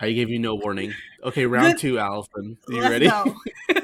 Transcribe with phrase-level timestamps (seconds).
[0.00, 0.92] I gave you no warning.
[1.24, 1.80] Okay, round Good.
[1.80, 2.58] two, Allison.
[2.68, 3.10] You Let's ready?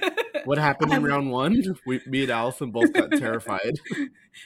[0.45, 1.77] What happened in round one?
[1.87, 3.79] We, me and Allison both got terrified.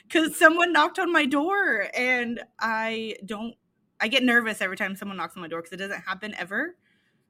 [0.03, 3.55] Because someone knocked on my door, and I don't.
[3.99, 6.75] I get nervous every time someone knocks on my door because it doesn't happen ever.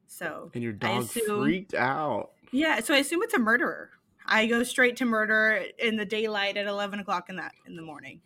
[0.08, 2.32] So And your I dog assume- freaked out.
[2.52, 3.92] yeah, so I assume it's a murderer.
[4.26, 7.82] I go straight to murder in the daylight at eleven o'clock in that in the
[7.82, 8.20] morning.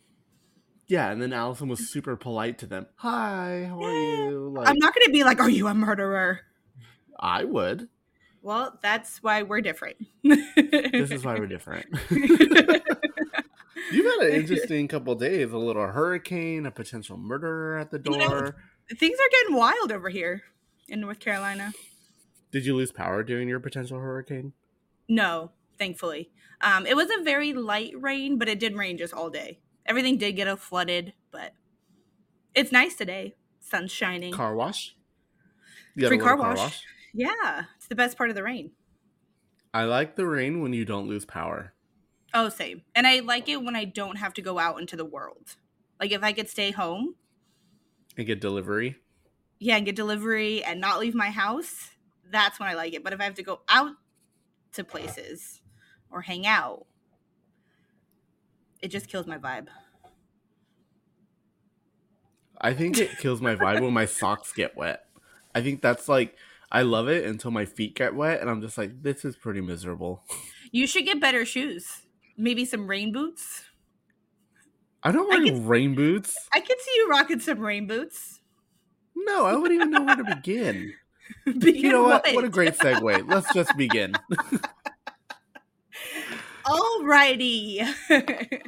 [0.92, 2.86] Yeah, and then Allison was super polite to them.
[2.98, 4.52] Hi, how are you?
[4.54, 6.42] Like, I'm not gonna be like, "Are you a murderer?"
[7.18, 7.88] I would.
[8.42, 10.06] Well, that's why we're different.
[10.22, 11.86] This is why we're different.
[12.10, 15.54] You've had an interesting couple days.
[15.54, 18.56] A little hurricane, a potential murderer at the You know, door.
[19.00, 20.44] Things are getting wild over here
[20.90, 21.72] in North Carolina.
[22.52, 24.52] Did you lose power during your potential hurricane?
[25.08, 26.32] No, thankfully.
[26.60, 29.60] Um, it was a very light rain, but it did rain just all day.
[29.92, 31.54] Everything did get a flooded, but
[32.56, 33.36] it's nice today.
[33.60, 34.32] Sun's shining.
[34.32, 34.96] Car wash?
[35.96, 36.82] You got a Free car wash.
[37.14, 38.72] Yeah, it's the best part of the rain.
[39.74, 41.74] I like the rain when you don't lose power.
[42.34, 42.84] Oh, same.
[42.96, 45.58] And I like it when I don't have to go out into the world.
[46.00, 47.16] Like if I could stay home,
[48.16, 48.96] And get delivery.
[49.60, 51.90] yeah, and get delivery and not leave my house,
[52.32, 53.04] that's when I like it.
[53.04, 53.92] But if I have to go out
[54.72, 55.60] to places
[56.10, 56.86] or hang out,
[58.82, 59.68] it just kills my vibe.
[62.62, 65.04] I think it kills my vibe when my socks get wet.
[65.56, 66.36] I think that's like
[66.72, 69.62] I love it until my feet get wet and I'm just like, this is pretty
[69.62, 70.24] miserable.
[70.72, 72.04] You should get better shoes.
[72.38, 73.64] Maybe some rain boots.
[75.04, 76.36] I don't I wear can- rain boots.
[76.54, 78.40] I could see you rocking some rain boots.
[79.16, 80.94] No, I wouldn't even know where to begin.
[81.46, 82.24] Begin You know what?
[82.26, 82.36] what?
[82.36, 83.28] What a great segue.
[83.28, 84.14] Let's just begin.
[86.66, 87.82] Alrighty.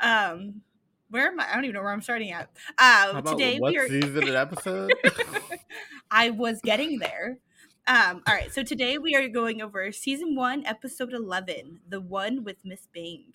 [0.00, 0.62] um,
[1.10, 1.50] where am I?
[1.50, 2.50] I don't even know where I'm starting at.
[2.78, 3.88] Uh, today what we are.
[3.88, 4.92] season and episode?
[6.10, 7.38] I was getting there.
[7.86, 12.44] Um, all right, so today we are going over season one, episode eleven, the one
[12.44, 13.32] with Miss Bing.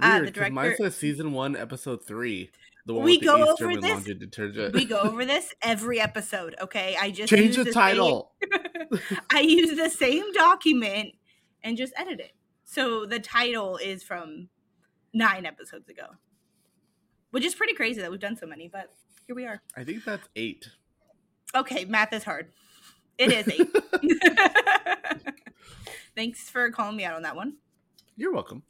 [0.00, 2.50] Uh, the Weird, 'cause mine director- says season one, episode three.
[2.86, 4.74] The one We with the go over this- laundry detergent.
[4.74, 6.54] We go over this every episode.
[6.62, 8.32] Okay, I just Change the same- title.
[9.30, 11.10] I use the same document
[11.62, 12.32] and just edit it.
[12.64, 14.48] So the title is from
[15.12, 16.06] nine episodes ago,
[17.30, 18.92] which is pretty crazy that we've done so many, but
[19.26, 19.60] here we are.
[19.76, 20.68] I think that's eight.
[21.54, 22.52] Okay, math is hard.
[23.18, 23.68] It is eight.
[26.16, 27.54] Thanks for calling me out on that one.
[28.16, 28.62] You're welcome.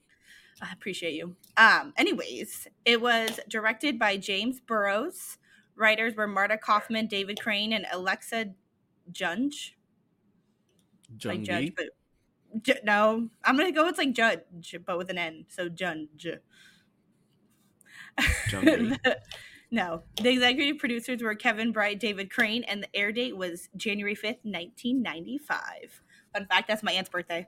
[0.60, 1.36] I appreciate you.
[1.56, 5.38] Um, anyways, it was directed by James Burrows.
[5.76, 8.46] Writers were Marta Kauffman, David Crane, and Alexa
[9.12, 9.70] Junge.
[11.24, 11.86] like judge, but
[12.62, 15.46] Ju- no, I'm gonna go with like judge, but with an N.
[15.48, 16.38] So Junge.
[19.70, 24.14] No, the executive producers were Kevin Bright, David Crane, and the air date was January
[24.14, 26.02] 5th, 1995.
[26.32, 27.46] Fun fact: that's my aunt's birthday.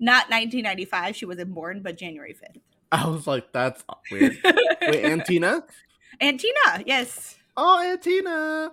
[0.00, 2.60] Not 1995; she wasn't born, but January 5th.
[2.90, 4.38] I was like, that's weird.
[4.82, 5.64] Wait, Antina?
[6.20, 7.36] Aunt Tina, yes.
[7.56, 8.72] Oh, Antina.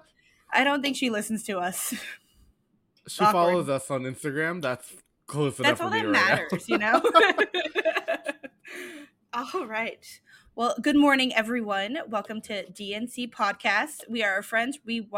[0.51, 1.93] I don't think she listens to us.
[3.07, 3.31] She Awkward.
[3.33, 4.61] follows us on Instagram.
[4.61, 4.91] That's
[5.27, 6.39] close enough That's all that to write out.
[6.51, 7.01] matters, you know?
[9.53, 10.05] all right.
[10.55, 11.97] Well, good morning, everyone.
[12.07, 14.07] Welcome to DNC Podcast.
[14.07, 15.09] We are a friends re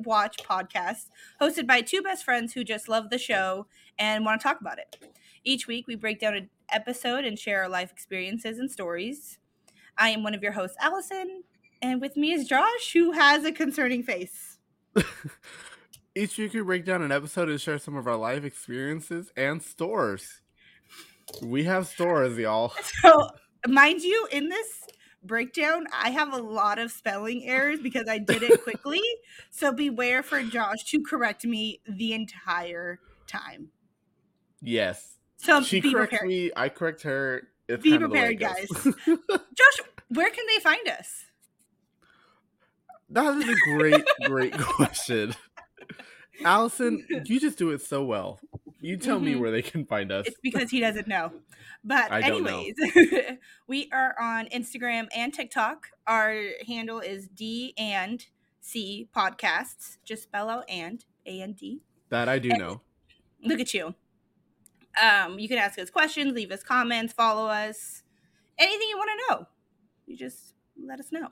[0.00, 1.06] watch podcast
[1.40, 3.66] hosted by two best friends who just love the show
[3.98, 4.98] and want to talk about it.
[5.42, 9.38] Each week, we break down an episode and share our life experiences and stories.
[9.96, 11.44] I am one of your hosts, Allison,
[11.80, 14.58] and with me is Josh, who has a concerning face.
[16.14, 19.62] Each week we break down an episode and share some of our life experiences and
[19.62, 20.42] stores.
[21.42, 22.74] We have stores, y'all.
[23.00, 23.30] So,
[23.66, 24.84] mind you, in this
[25.22, 29.02] breakdown, I have a lot of spelling errors because I did it quickly.
[29.50, 33.70] so beware for Josh to correct me the entire time.
[34.60, 35.16] Yes.
[35.36, 36.28] So She be corrects prepared.
[36.28, 37.48] me, I correct her.
[37.68, 38.94] It's Be kinda way it prepared, goes.
[39.54, 41.24] Josh, where can they find us?
[43.10, 45.34] that is a great, great question.
[46.44, 48.40] Allison, you just do it so well.
[48.80, 49.40] You tell me Mhm.
[49.40, 50.26] where they can find us.
[50.26, 51.32] It's because he doesn't know.
[51.84, 52.16] But know.
[52.18, 52.74] anyways,
[53.66, 55.88] we are on Instagram and TikTok.
[56.06, 58.24] Our handle is D and
[58.60, 59.98] C podcasts.
[60.04, 61.82] Just spell out and A and D.
[62.10, 62.82] That I do And- know.
[63.42, 63.94] look at you.
[65.00, 68.02] Um, you can ask us questions, leave us comments, follow us,
[68.58, 69.46] anything you want to know.
[70.06, 71.28] You just let us know,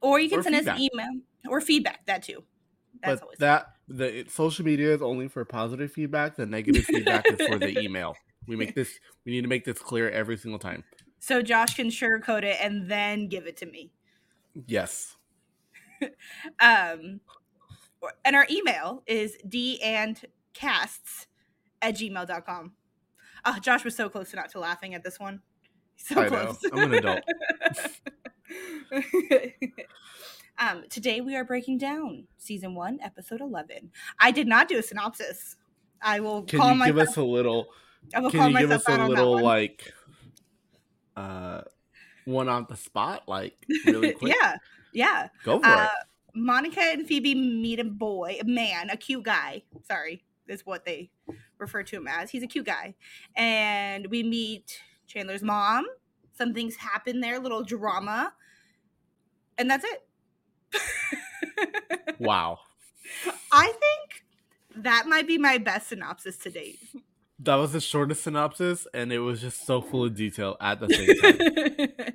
[0.00, 2.06] or you can Or send us an email or feedback.
[2.06, 2.44] That too.
[3.02, 6.36] That's but always that the it- social media is only for positive feedback.
[6.36, 8.16] The negative feedback is for the email.
[8.46, 8.98] We make this.
[9.24, 10.84] We need to make this clear every single time.
[11.20, 13.92] so Josh can sugarcoat it and then give it to me.
[14.66, 15.16] Yes.
[16.58, 17.20] Um,
[18.24, 20.20] and our email is d and
[20.52, 21.28] casts
[21.80, 22.72] at gmail.com.
[23.44, 25.42] Oh, Josh was so close to not to laughing at this one.
[25.96, 26.28] So I know.
[26.46, 26.58] close.
[26.72, 27.20] I'm an adult.
[30.58, 33.90] um, today we are breaking down season one, episode 11.
[34.18, 35.56] I did not do a synopsis.
[36.00, 36.96] I will Can call you myself.
[36.96, 37.66] give us a little?
[38.14, 39.92] I will call Can you give us a little like,
[41.16, 41.62] uh,
[42.24, 43.54] one on the spot, like
[43.86, 44.34] really quick?
[44.40, 44.56] yeah,
[44.92, 45.28] yeah.
[45.44, 45.90] Go for Uh, it.
[46.34, 49.62] Monica and Phoebe meet a boy, a man, a cute guy.
[49.86, 51.10] Sorry, is what they
[51.58, 52.30] refer to him as.
[52.30, 52.94] He's a cute guy.
[53.36, 55.84] And we meet Chandler's mom.
[56.32, 58.32] Some things happen there, little drama.
[59.58, 60.02] And that's it.
[62.18, 62.60] Wow,
[63.50, 64.24] I think
[64.76, 66.78] that might be my best synopsis to date.
[67.40, 70.88] that was the shortest synopsis, and it was just so full of detail at the
[70.88, 72.14] same time.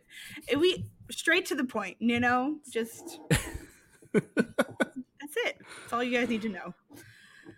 [0.60, 2.58] we straight to the point, you know?
[2.72, 3.20] Just
[4.14, 4.26] that's
[5.46, 5.58] it.
[5.82, 6.74] That's all you guys need to know.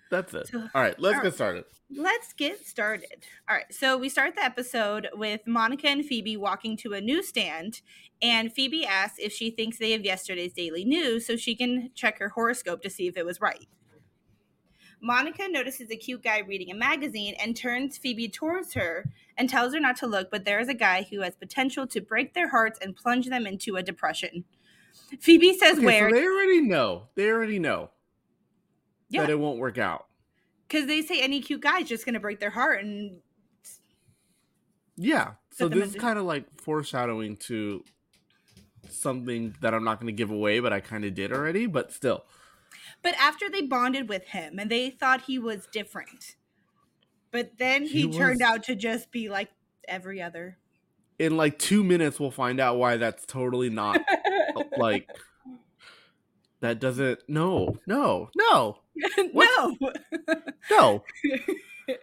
[0.10, 0.48] That's it.
[0.48, 1.66] So- All right, let's all get started.
[1.92, 3.26] Let's get started.
[3.50, 7.82] All right, so we start the episode with Monica and Phoebe walking to a newsstand,
[8.22, 12.20] and Phoebe asks if she thinks they have yesterday's daily news so she can check
[12.20, 13.68] her horoscope to see if it was right.
[15.02, 19.74] Monica notices a cute guy reading a magazine and turns Phoebe towards her and tells
[19.74, 22.50] her not to look, but there is a guy who has potential to break their
[22.50, 24.44] hearts and plunge them into a depression.
[25.22, 27.08] Phoebe says Okay, where so they already know.
[27.16, 27.92] They already know
[29.10, 29.22] Yeah.
[29.22, 30.06] that it won't work out.
[30.68, 33.20] because they say any cute guy is just going to break their heart and
[34.96, 35.32] Yeah.
[35.52, 37.84] So this is kind of like foreshadowing to
[38.90, 41.66] something that I'm not going to give away, but I kind of did already.
[41.66, 42.24] But still,
[43.02, 46.36] But after they bonded with him and they thought he was different.
[47.32, 49.50] But then he, He turned was- out to just be like
[49.88, 50.58] every other.
[51.18, 54.00] in like two minutes, we'll find out why that's totally not
[54.78, 55.10] like.
[56.62, 57.20] That doesn't.
[57.28, 58.80] No, no, no,
[59.34, 59.78] no.
[60.70, 61.04] no.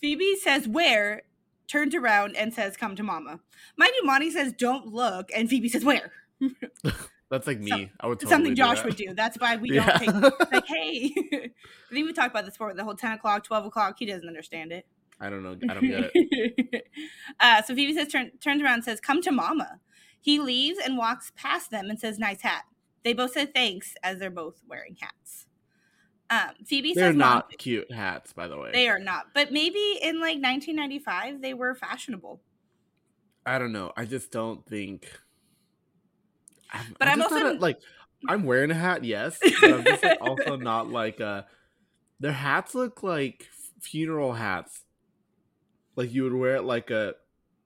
[0.00, 1.22] Phoebe says where,
[1.68, 3.40] turns around and says, Come to mama.
[3.76, 5.30] Mind you, Monty says, Don't look.
[5.34, 6.12] And Phoebe says, Where?
[7.30, 7.70] That's like me.
[7.70, 9.14] Some- I would totally Something Josh would do.
[9.14, 9.98] That's why we yeah.
[9.98, 11.12] don't take like, hey.
[11.32, 12.74] I think we talked about this before.
[12.74, 13.96] The whole 10 o'clock, 12 o'clock.
[13.98, 14.86] He doesn't understand it.
[15.20, 15.56] I don't know.
[15.68, 16.88] I don't get it.
[17.38, 19.78] uh, so Phoebe says, turn, turns around and says, "Come to Mama."
[20.18, 22.64] He leaves and walks past them and says, "Nice hat."
[23.02, 25.46] They both said thanks as they're both wearing hats.
[26.28, 28.70] Um, Phoebe They're says, "Mom," not cute hats, by the way.
[28.72, 32.40] They are not, but maybe in like 1995 they were fashionable.
[33.44, 33.92] I don't know.
[33.96, 35.10] I just don't think.
[36.72, 37.80] I'm, But I'm not also- a- like
[38.28, 41.42] I'm wearing a hat, yes, but I'm just like, also not like uh
[42.20, 43.48] Their hats look like
[43.80, 44.84] funeral hats,
[45.96, 47.14] like you would wear it like a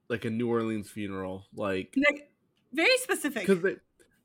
[0.09, 2.31] like a New Orleans funeral, like Like,
[2.73, 3.45] very specific.
[3.45, 3.75] because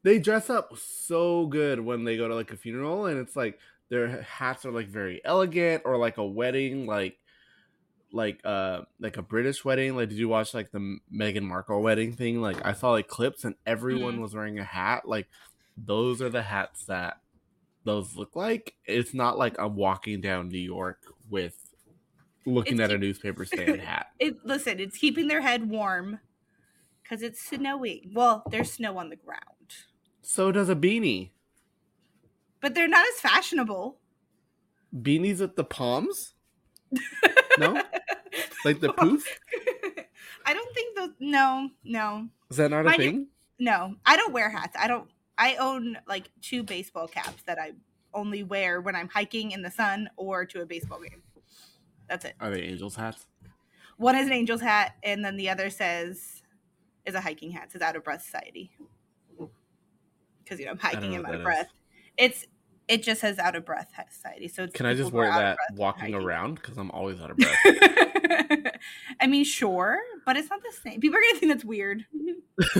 [0.03, 3.59] they dress up so good when they go to like a funeral, and it's like
[3.89, 7.17] their hats are like very elegant, or like a wedding, like
[8.13, 9.95] like uh like a British wedding.
[9.97, 12.41] Like, did you watch like the Meghan Markle wedding thing?
[12.41, 14.23] Like, I saw like clips, and everyone Mhm.
[14.23, 15.07] was wearing a hat.
[15.07, 15.29] Like,
[15.77, 17.19] those are the hats that
[17.85, 18.75] those look like.
[18.85, 20.99] It's not like I'm walking down New York
[21.29, 21.57] with
[22.47, 24.09] looking It's at a newspaper stand hat.
[24.19, 26.21] It, listen, it's keeping their head warm
[27.03, 28.11] because it's snowing.
[28.15, 29.60] Well, there's snow on the ground,
[30.23, 31.31] So does a beanie.
[32.61, 33.97] but they're not as fashionable.
[34.95, 36.35] Beanies at the palms.
[37.59, 37.83] No?
[38.65, 39.25] Like the poof?
[40.47, 41.11] I don't think those.
[41.19, 43.27] No, no, Is that not a Mind you- thing?
[43.59, 43.97] no.
[44.07, 44.77] I don't wear hats.
[44.79, 45.11] I don't.
[45.37, 47.73] I own like two baseball caps that I
[48.15, 51.23] only wear when I'm hiking in the sun or to a baseball game.
[52.09, 52.35] That's it.
[52.41, 53.27] Are they angels hats?
[53.99, 56.43] One is an Angels hat, and then the other says
[57.05, 57.65] is a hiking hat.
[57.65, 58.71] It says Out of Breath Society.
[60.51, 61.69] Because you know I'm hiking in my breath.
[62.17, 62.45] It's
[62.89, 64.49] it just says Out of Breath Society.
[64.49, 66.57] So it's Can I just wear that walking around?
[66.57, 67.57] Because I'm always out of breath.
[69.21, 71.01] I mean, sure, but it's not the same.
[71.01, 72.05] People are gonna think that's weird.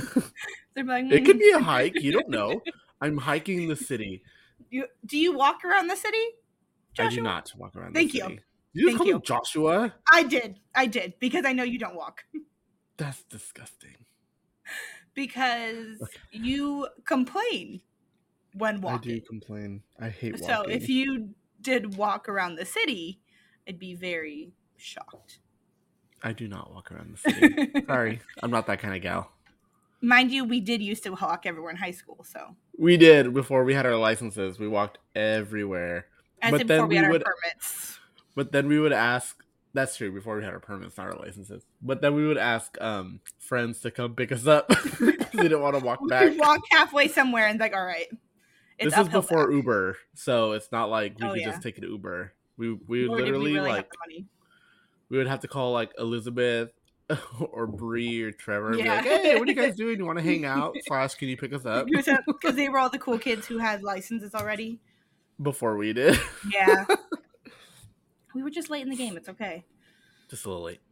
[0.75, 2.03] They're like, it could "Mm." be a hike.
[2.03, 2.61] You don't know.
[3.01, 4.25] I'm hiking the city.
[4.69, 6.19] You, do you walk around the city?
[6.93, 7.13] Joshua?
[7.13, 8.25] I do not walk around Thank the you.
[8.25, 8.41] city.
[8.73, 9.15] You Thank call you.
[9.15, 9.95] me Joshua?
[10.13, 10.59] I did.
[10.75, 12.25] I did because I know you don't walk
[12.97, 13.97] That's disgusting.
[15.25, 16.01] Because
[16.33, 17.81] you complain
[18.55, 19.13] when walking.
[19.13, 19.83] I do complain.
[20.01, 20.47] I hate walking.
[20.47, 23.21] So if you did walk around the city,
[23.69, 25.41] I'd be very shocked.
[26.23, 27.85] I do not walk around the city.
[27.87, 29.31] Sorry, I'm not that kind of gal.
[30.03, 32.25] Mind you, we did used to walk everywhere in high school.
[32.27, 34.59] So We did before we had our licenses.
[34.59, 36.07] We walked everywhere.
[36.43, 37.99] I But then before we we had our would- permits.
[38.35, 39.37] But then we would ask.
[39.73, 40.11] That's true.
[40.13, 41.65] Before we had our permits, not our licenses.
[41.81, 44.69] But then we would ask um, friends to come pick us up
[45.01, 46.37] because we didn't want to walk back.
[46.37, 48.09] Walk halfway somewhere and like, all right,
[48.81, 49.55] this is before back.
[49.55, 51.51] Uber, so it's not like we Oh, could yeah.
[51.51, 52.33] just take an Uber.
[52.57, 53.91] We we would did we literally really like
[55.09, 56.71] we would have to call like Elizabeth
[57.41, 59.19] or Bree or Trevor and be like, Yeah.
[59.19, 59.99] "Hey, what are you guys doing?
[59.99, 60.77] You want to hang out?
[60.87, 63.83] Slash, can you pick us up?" Because they were all the cool kids who had
[63.83, 64.81] licenses already.
[65.41, 66.19] Before we did,
[66.53, 66.85] Yeah.
[68.35, 69.17] We were just late in the game.
[69.17, 69.65] It's okay.
[70.29, 70.81] just a little late.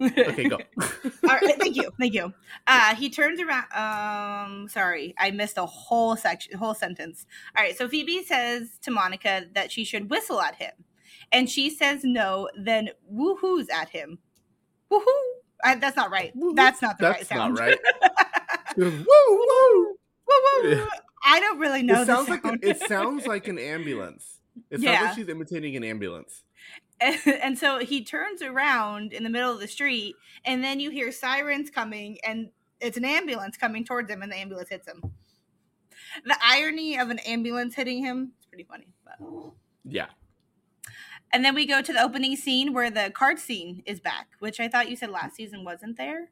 [0.00, 0.56] Okay, go.
[0.56, 2.32] All right, thank you, thank you.
[2.66, 3.66] Uh, he turns around.
[3.74, 7.26] Um, sorry, I missed a whole section, whole sentence.
[7.54, 10.72] All right, so Phoebe says to Monica that she should whistle at him,
[11.32, 12.48] and she says no.
[12.58, 14.18] Then woohoo's at him.
[14.90, 15.02] Woohoo!
[15.62, 16.34] I, that's not right.
[16.34, 16.56] Woohoo.
[16.56, 17.58] That's not the right sound.
[17.58, 18.76] That's not right.
[18.78, 19.96] woo woo.
[20.26, 20.70] Woo woo!
[20.70, 20.86] Yeah.
[21.22, 24.39] I don't really know It sounds like it sounds like an ambulance.
[24.70, 25.02] It sounds Yeah.
[25.02, 26.42] like she's imitating an ambulance.
[27.00, 30.14] and, and so he turns around in the middle of the street
[30.44, 32.50] and then you hear sirens coming and
[32.80, 35.02] it's an ambulance coming towards him and the ambulance hits him
[36.24, 39.52] the irony of an ambulance hitting him is pretty funny but.
[39.84, 40.06] Yeah.
[41.32, 44.60] and then we go to the opening scene where the card scene is back which
[44.60, 46.30] i thought you said last season wasn't there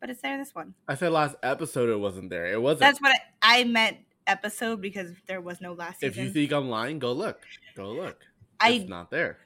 [0.00, 2.46] but it's there this one I said last episode it wasn't there.
[2.46, 2.80] It wasn't.
[2.80, 3.12] that's what
[3.42, 7.12] i, I meant episode because there was no last if you think I'm lying, go
[7.12, 7.40] look.
[7.76, 8.18] Go look.
[8.60, 9.38] I- it's not there.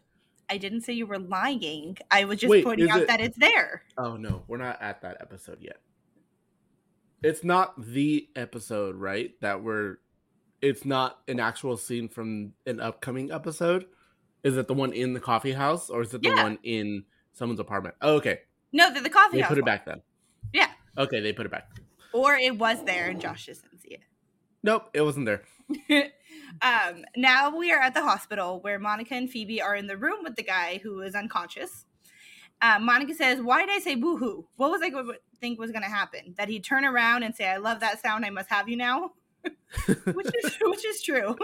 [0.50, 3.38] i didn't say you were lying i was just Wait, pointing out it- that it's
[3.38, 5.78] there Oh no, we're not at that episode yet.
[7.23, 9.31] It's not the episode, right?
[9.40, 9.97] That we're
[10.61, 13.87] it's not an actual scene from an upcoming episode.
[14.43, 16.43] Is it the one in the coffee house or is it the Yeah.
[16.43, 17.95] one in someone's apartment?
[18.02, 18.40] Oh, okay.
[18.73, 19.66] no the, the coffee They house They put it one.
[19.66, 20.02] back then.
[20.52, 20.69] Yeah.
[20.99, 21.69] Okay, they put it back.
[22.12, 24.02] or it was there and josh just didn't see it
[24.64, 25.42] Nope, it wasn't there.
[26.62, 30.25] um, now we are at the hospital where Monica and Phoebe are in the room
[30.25, 31.85] with the guy who is unconscious.
[32.62, 34.44] Uh, Monica says, "Why did I say boohoo?
[34.56, 36.35] What was I going to think was going to happen?
[36.38, 38.25] That he'd turn around and say, "I love that sound.
[38.25, 39.12] I must have you now,"
[39.87, 41.37] which is which is true.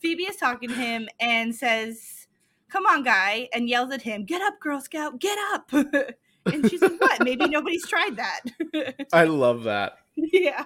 [0.00, 2.26] Phoebe is talking to him and says,
[2.68, 5.20] "Come on, guy," and yells at him, "Get up, Girl Scout!
[5.20, 5.72] Get up!"
[6.46, 7.22] and she's like, "What?
[7.22, 8.40] Maybe nobody's tried that."
[9.12, 9.98] I love that.
[10.16, 10.64] yeah.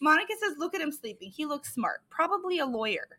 [0.00, 1.30] Monica says, Look at him sleeping.
[1.30, 2.00] He looks smart.
[2.10, 3.18] Probably a lawyer.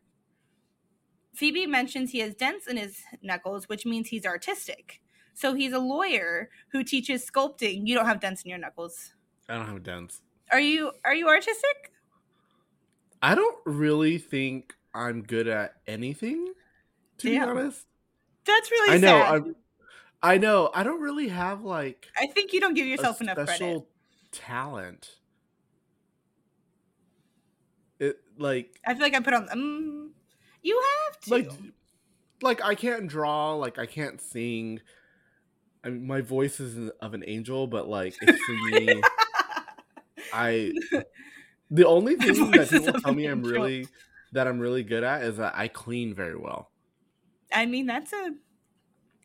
[1.34, 5.02] Phoebe mentions he has dents in his knuckles, which means he's artistic.
[5.34, 7.86] So he's a lawyer who teaches sculpting.
[7.88, 9.14] You don't have dents in your knuckles.
[9.48, 10.22] I don't have dents.
[10.52, 11.92] Are you are you artistic?
[13.22, 16.54] I don't really think I'm good at anything,
[17.20, 17.46] to Yeah.
[17.46, 17.86] be honest.
[18.46, 19.20] That's really I know.
[19.20, 19.34] sad.
[19.34, 19.56] I'm,
[20.24, 20.72] I know.
[20.74, 23.56] I don't really have like I think you don't give yourself enough credit.
[23.56, 23.88] special
[24.32, 25.18] talent.
[28.00, 30.12] It like I feel like I put on um
[30.62, 31.32] you have to.
[31.32, 31.52] like
[32.42, 33.54] like I can't draw.
[33.54, 34.82] Like I can't sing.
[35.84, 39.02] I mean, my voice is of an angel, but like it's for me
[40.34, 40.74] I
[41.70, 43.52] the only thing that people tell me I'm angel.
[43.52, 43.88] really
[44.34, 46.72] that I'm really good at is that I clean very well.
[47.54, 48.34] I mean that's a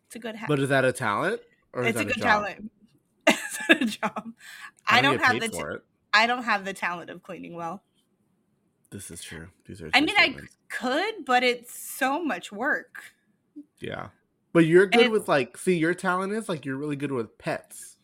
[0.07, 0.49] it's a good habit.
[0.49, 1.40] But is that a talent
[1.73, 2.23] or is it's a good job?
[2.23, 2.71] talent.
[3.26, 4.33] it's a job.
[4.87, 5.81] I, don't, have the.
[6.12, 7.83] I don't have the talent of cleaning well.
[8.92, 9.49] This is true.
[9.66, 9.90] These are.
[9.94, 10.37] I mean, I
[10.68, 13.02] could, but it's so much work.
[13.80, 14.08] yeah,
[14.52, 15.56] but you're good with like.
[15.56, 17.96] See, your talent is like you're really good with pets.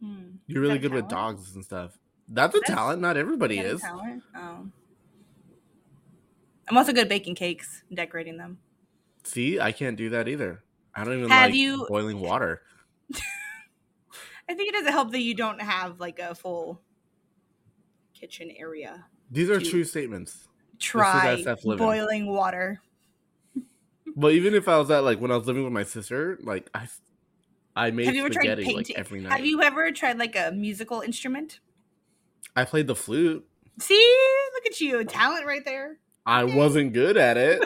[0.00, 0.36] Hmm.
[0.46, 1.98] You're really good with dogs and stuff.
[2.28, 3.00] That's a That's- talent.
[3.02, 3.80] Not everybody Is that a is.
[3.82, 4.22] talent?
[4.36, 4.66] Oh.
[6.68, 8.58] I'm also good at baking cakes decorating them.
[9.24, 10.62] See, I can't do that either.
[10.94, 12.62] I don't even Have like you- boiling water.
[14.48, 16.80] I think it doesn't help that you don't have like a full
[18.14, 19.06] kitchen area.
[19.32, 20.46] These are true statements.
[20.78, 22.82] Try boiling water.
[24.14, 26.68] But even if I was at like when I was living with my sister, like
[26.74, 26.86] I,
[27.74, 29.32] I made Have you ever tried spaghetti like every night.
[29.32, 31.60] Have you ever tried like a musical instrument?
[32.54, 33.46] I played the flute.
[33.80, 34.16] See,
[34.54, 35.96] look at you, talent right there.
[36.26, 37.64] I wasn't good at it.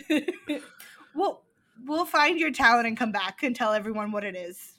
[1.14, 1.42] we'll
[1.84, 4.72] we'll find your talent and come back and tell everyone what it is.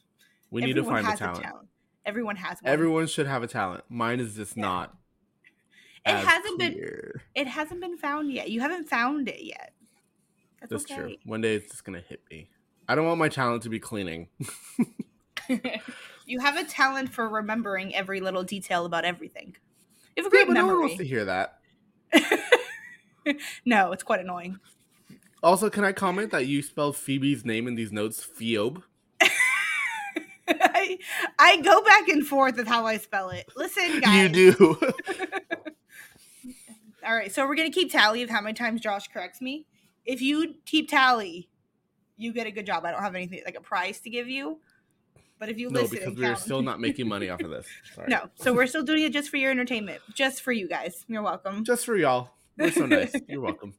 [0.50, 1.44] we need to find a talent.
[1.44, 1.68] talent.
[2.04, 2.74] Everyone has one.
[2.74, 3.84] Everyone should have a talent.
[3.90, 4.64] Mine is just Yeah.
[4.64, 4.98] not.
[6.06, 8.50] It hasn't been- It hasn't been found yet.
[8.50, 9.74] You haven't found it yet.
[10.60, 10.96] That's, That's okay.
[10.96, 11.16] true.
[11.26, 12.50] One day it's just gonna hit me.
[12.88, 14.28] I don't want my talent to be cleaning.
[16.26, 19.56] you have a talent for remembering every little detail about everything.
[20.16, 20.82] You have a Yeah, great but no one memory.
[20.88, 21.60] wants to hear that.
[23.66, 24.60] no, it's quite annoying.
[25.42, 28.82] Also, can I comment that you spelled Phoebe's name in these notes Phoebe?
[30.48, 30.98] I,
[31.40, 33.46] I go back and forth with how I spell it.
[33.56, 34.36] Listen, guys.
[34.36, 34.78] You do.
[37.06, 39.66] All right, so we're gonna keep tally of how many times Josh corrects me.
[40.06, 41.50] If you keep tally,
[42.18, 42.86] you get a good job.
[42.86, 44.60] I don't have anything like a prize to give you,
[45.40, 47.66] But if you No, listen, because we are still not making money off of this.
[47.96, 48.08] Sorry.
[48.10, 48.30] no.
[48.36, 51.06] So we're still doing it just for your entertainment, just for you guys.
[51.08, 51.64] You're welcome.
[51.64, 52.30] Just for y'all.
[52.58, 53.14] We're so nice.
[53.28, 53.74] You're welcome.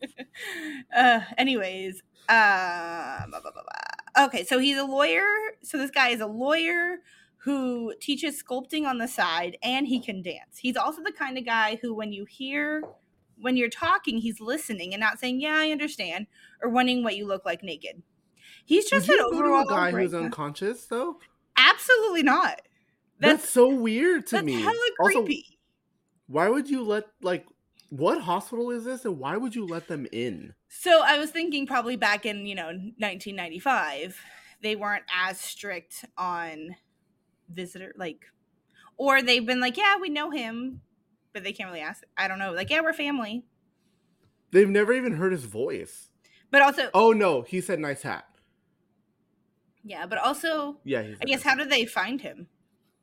[0.94, 4.24] uh, anyways, uh, blah, blah, blah.
[4.26, 4.44] okay.
[4.44, 5.24] So he's a lawyer.
[5.62, 6.96] So this guy is a lawyer
[7.36, 10.58] who teaches sculpting on the side, and he can dance.
[10.58, 12.82] He's also the kind of guy who, when you hear
[13.40, 16.26] when you're talking, he's listening and not saying, "Yeah, I understand,"
[16.62, 18.02] or wondering what you look like naked.
[18.64, 21.18] He's just Would an you go to overall a guy who's unconscious though?
[21.56, 22.60] Absolutely not.
[23.20, 24.60] That's, That's so weird to that's me.
[24.60, 25.58] hella Also, creepy.
[26.26, 27.46] why would you let like
[27.90, 30.54] what hospital is this and why would you let them in?
[30.68, 34.20] So I was thinking probably back in, you know, 1995,
[34.62, 36.76] they weren't as strict on
[37.48, 38.24] visitor like
[38.96, 40.80] or they've been like, yeah, we know him,
[41.34, 42.02] but they can't really ask.
[42.16, 42.52] I don't know.
[42.52, 43.44] Like, yeah, we're family.
[44.52, 46.08] They've never even heard his voice.
[46.50, 48.24] But also, Oh no, he said nice hat.
[49.82, 52.46] yeah, but also, Yeah, I guess nice how did they find him?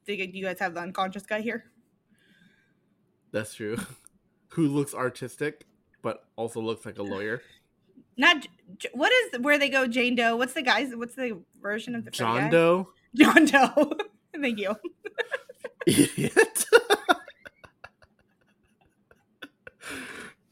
[0.05, 1.65] Do you you guys have the unconscious guy here?
[3.31, 3.77] That's true.
[4.53, 5.65] Who looks artistic
[6.01, 7.41] but also looks like a lawyer.
[8.17, 8.47] Not
[8.93, 10.35] what is where they go Jane Doe?
[10.35, 12.49] What's the guy's what's the version of the John guy?
[12.49, 12.89] Doe.
[13.15, 13.93] John Doe.
[14.41, 14.75] Thank you.
[15.87, 16.65] Idiot.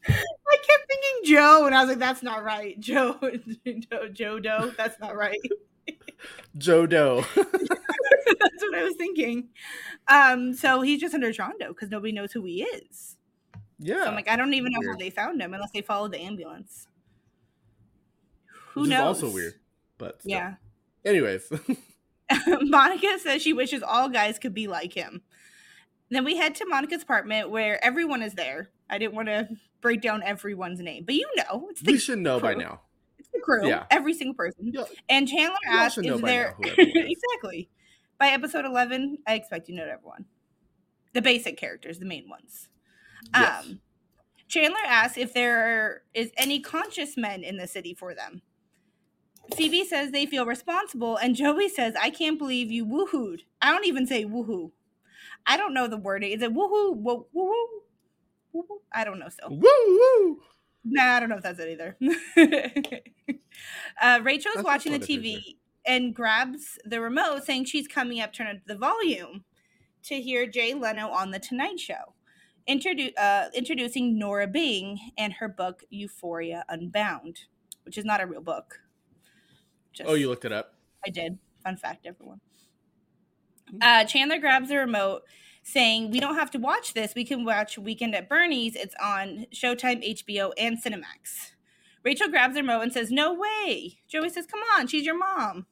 [0.06, 3.18] I kept thinking Joe, and I was like, "That's not right, Joe,
[3.64, 4.72] Joe, Joe Doe.
[4.76, 5.38] That's not right."
[6.58, 7.24] Joe Doe.
[7.36, 9.48] That's what I was thinking.
[10.08, 13.16] Um, so he's just under John Doe because nobody knows who he is.
[13.78, 14.02] yeah.
[14.04, 16.20] So I'm like, I don't even know how they found him unless they followed the
[16.20, 16.86] ambulance.
[18.72, 19.22] Who Which is knows?
[19.22, 19.54] also weird.
[19.98, 20.30] But still.
[20.30, 20.54] Yeah.
[21.04, 21.50] Anyways.
[22.60, 25.22] Monica says she wishes all guys could be like him.
[26.10, 28.70] Then we head to Monica's apartment where everyone is there.
[28.90, 29.48] I didn't want to
[29.80, 32.80] break down everyone's name, but you know, it's the, we should know by now.
[33.18, 33.84] it's the crew, Yeah.
[33.90, 34.72] every single person.
[35.08, 37.16] And Chandler asks, "Is there now who everyone is.
[37.16, 37.70] exactly?"
[38.18, 40.26] By episode eleven, I expect you know everyone,
[41.14, 42.68] the basic characters, the main ones.
[43.34, 43.64] Yes.
[43.66, 43.80] Um,
[44.48, 48.42] Chandler asks if there is any conscious men in the city for them.
[49.56, 53.40] Phoebe says they feel responsible, and Joey says, I can't believe you woohooed.
[53.62, 54.70] I don't even say woohoo.
[55.46, 56.32] I don't know the wording.
[56.32, 56.96] Is it woohoo?
[56.96, 57.66] Woo woo woo?
[58.92, 59.50] I don't know still.
[59.50, 60.40] Woo woo.
[60.84, 61.96] Nah, I don't know if that's it either.
[64.02, 67.86] uh, Rachel's That's watching the what it is, TV and grabs the remote, saying she's
[67.86, 69.44] coming up, turn up the volume
[70.04, 72.14] to hear Jay Leno on The Tonight Show.
[72.68, 77.40] Introdu- uh, introducing Nora Bing and her book Euphoria Unbound,
[77.84, 78.80] which is not a real book.
[79.92, 80.74] Just, Oh, you looked it up.
[81.04, 81.38] I did.
[81.64, 82.40] Fun fact, everyone.
[83.70, 83.78] Hmm.
[83.82, 85.22] Uh, Chandler grabs the remote,
[85.62, 87.14] saying, "We don't have to watch this.
[87.14, 88.74] We can watch Weekend at Bernie's.
[88.76, 91.52] It's on Showtime, HBO, and Cinemax."
[92.02, 95.66] Rachel grabs the remote and says, "No way." Joey says, "Come on, she's your mom."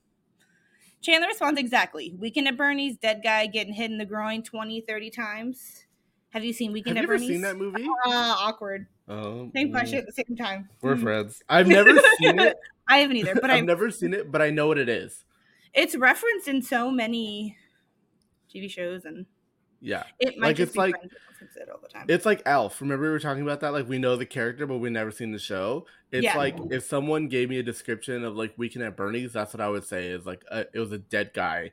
[1.01, 2.15] Chandler responds, "Exactly.
[2.19, 2.97] Weekend at Bernie's.
[2.97, 5.85] Dead guy getting hit in the groin 20, 30 times.
[6.31, 7.85] Have you seen Have Weekend you at ever Bernie's?" seen that movie?
[7.85, 8.87] Uh, awkward.
[9.09, 10.69] Oh, Same mm, question at the same time.
[10.83, 11.03] We're Mm.
[11.03, 11.43] friends.
[11.49, 12.57] I've never seen it.
[12.89, 15.25] I haven't either, but I've I never seen it, but I know what it is.
[15.73, 17.57] it's referenced in so many
[18.53, 19.25] TV shows, and
[19.81, 20.05] Yeah.
[20.19, 20.95] it might Like, just it's be like-
[21.57, 22.05] it all the time.
[22.09, 22.81] It's like Elf.
[22.81, 23.73] Remember we were talking about that?
[23.73, 25.87] Like we know the character, but we never seen the show.
[26.13, 26.37] It's Yeah.
[26.37, 29.69] like if someone gave me a description of like Weekend at Bernie's, that's what I
[29.69, 31.73] would say is like a, it was a dead guy,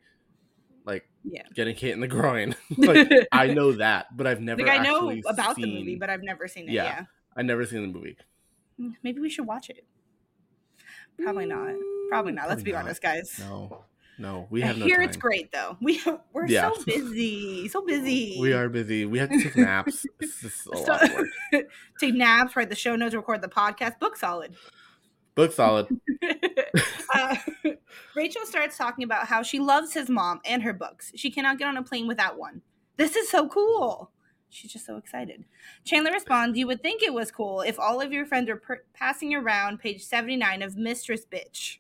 [0.86, 1.44] like Yeah.
[1.54, 2.56] getting hit in the groin.
[2.78, 4.62] like I know that, but I've never.
[4.62, 6.72] like I know about the movie, but I've never seen it.
[6.74, 6.84] Yeah.
[6.84, 7.02] Yeah.
[7.36, 8.18] I never seen the movie.
[8.80, 9.84] Mm, Maybe we should watch it.
[11.20, 11.74] Probably not.
[12.10, 12.50] Probably not.
[12.50, 12.84] Let's be not.
[12.84, 13.40] honest, guys.
[13.40, 13.84] No,
[14.18, 15.08] no, we have no hear time.
[15.10, 15.78] it's great though.
[15.82, 16.02] We
[16.34, 16.72] we're Yeah.
[16.74, 18.38] so busy, so busy.
[18.40, 19.06] We are busy.
[19.06, 20.06] We have to take naps.
[20.20, 21.66] It's just a So- lot of work.
[22.00, 24.00] Take naps, write the show notes, record the podcast.
[24.00, 24.56] Book solid.
[25.36, 25.88] Book solid.
[27.14, 27.36] uh,
[28.16, 31.12] Rachel starts talking about how she loves his mom and her books.
[31.16, 32.62] She cannot get on a plane without one.
[32.98, 34.12] This is so cool.
[34.50, 35.44] She's just so excited.
[35.84, 38.84] Chandler responds, You would think it was cool if all of your friends were per-
[38.94, 41.80] passing around page 79 of Mistress Bitch.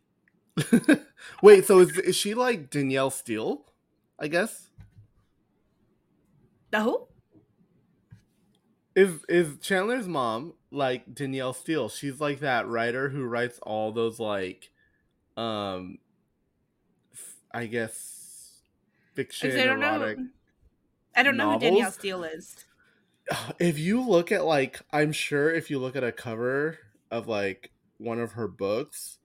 [1.41, 3.65] Wait, so is is she like Danielle Steel?
[4.19, 4.69] I guess
[6.71, 7.07] The who?
[8.95, 11.89] is is Chandler's mom like Danielle Steel?
[11.89, 14.71] She's like that writer who writes all those like,
[15.37, 15.99] um,
[17.51, 18.61] I guess
[19.13, 19.95] fiction, I don't know.
[19.95, 20.19] erotic.
[21.15, 21.91] I don't know who Danielle?
[21.91, 22.65] Steel is.
[23.59, 26.79] If you look at like, I'm sure if you look at a cover
[27.11, 29.19] of like one of her books,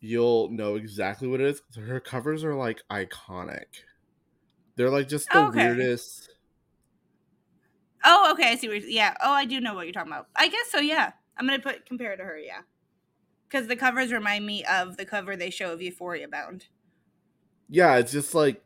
[0.00, 1.62] you'll know exactly what it is.
[1.76, 3.66] Her covers are like iconic.
[4.76, 5.66] They're like just the okay.
[5.66, 6.30] weirdest.
[8.04, 8.50] Oh, okay.
[8.50, 8.68] I see.
[8.68, 9.14] What you're, yeah.
[9.22, 10.28] Oh, I do know what you're talking about.
[10.34, 10.80] I guess so.
[10.80, 11.12] Yeah.
[11.36, 12.38] I'm gonna put compare it to her.
[12.38, 12.60] Yeah.
[13.48, 16.66] Because the covers remind me of the cover they show of Euphoria Bound.
[17.68, 18.62] Yeah, it's just like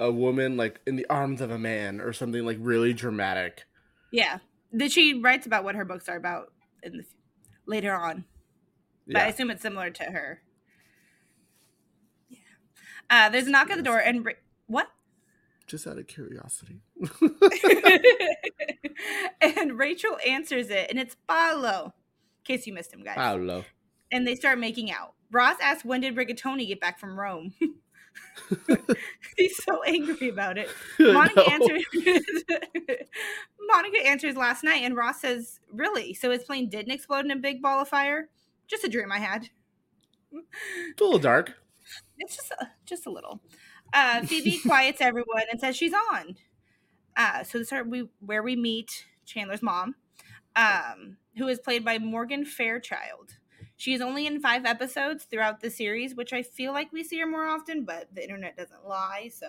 [0.00, 3.64] a woman like in the arms of a man or something like really dramatic.
[4.10, 4.38] Yeah,
[4.72, 7.04] that she writes about what her books are about in the
[7.66, 8.24] later on.
[9.06, 10.42] But I assume it's similar to her.
[13.10, 13.26] Yeah.
[13.26, 14.32] Uh, there's a knock at the door, and Ra-
[14.66, 14.88] what?
[15.66, 16.80] Just out of curiosity.
[19.40, 21.86] and Rachel answers it, and it's Paolo.
[21.86, 23.16] In case you missed him, guys.
[23.16, 23.64] Paolo.
[24.10, 25.12] And they start making out.
[25.30, 27.52] Ross asks, "When did Rigatoni get back from Rome?"
[29.36, 30.70] He's so angry about it.
[30.98, 31.42] Monica No.
[31.44, 31.84] answers.
[33.60, 36.14] Monica answers last night, and Ross says, "Really?
[36.14, 38.28] So his plane didn't explode in a big ball of fire?
[38.66, 39.50] Just a dream I had.
[40.32, 41.52] It's a little dark.
[42.18, 43.40] It's just a, just a little."
[43.92, 46.36] Uh, Phoebe quiets everyone and says she's on.
[47.16, 49.96] Uh, so this is we where we meet Chandler's mom,
[50.56, 53.36] um, who is played by Morgan Fairchild.
[53.76, 57.18] She is only in five episodes throughout the series, which I feel like we see
[57.20, 59.46] her more often, but the internet doesn't lie, so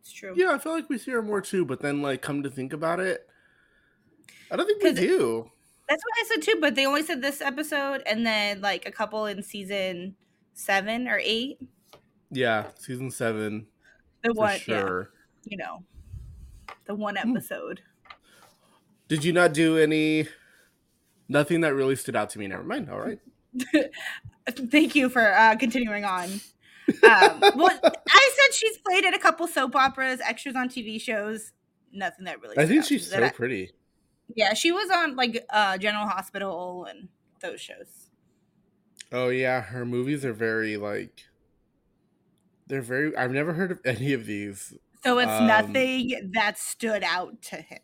[0.00, 0.34] it's true.
[0.36, 2.72] Yeah, I feel like we see her more too, but then like come to think
[2.72, 3.26] about it,
[4.50, 5.50] I don't think we do.
[5.88, 8.92] That's what I said too, but they only said this episode and then like a
[8.92, 10.16] couple in season
[10.54, 11.58] seven or eight.
[12.30, 13.66] Yeah, season seven
[14.22, 15.10] The one, yeah, sure.
[15.44, 15.84] you know,
[16.86, 17.30] the one Hmm.
[17.36, 17.80] episode.
[19.08, 20.26] Did you not do any?
[21.28, 22.46] Nothing that really stood out to me.
[22.46, 22.90] Never mind.
[22.90, 23.18] All right.
[24.48, 26.24] Thank you for uh, continuing on.
[26.28, 31.52] Um, well, I said she's played in a couple soap operas, extras on TV shows.
[31.92, 32.58] Nothing that really.
[32.58, 33.70] I think she's so I- pretty.
[34.34, 37.08] yeah, she was on like uh, General Hospital and
[37.40, 38.03] those shows.
[39.14, 41.24] Oh yeah, her movies are very like.
[42.66, 43.14] They're very.
[43.16, 44.74] I've never heard of any of these.
[45.04, 47.80] So it's Um, nothing that stood out to him.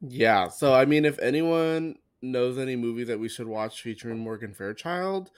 [0.00, 0.48] Yeah.
[0.48, 5.30] So I mean, if anyone knows any movie that we should watch featuring Morgan Fairchild,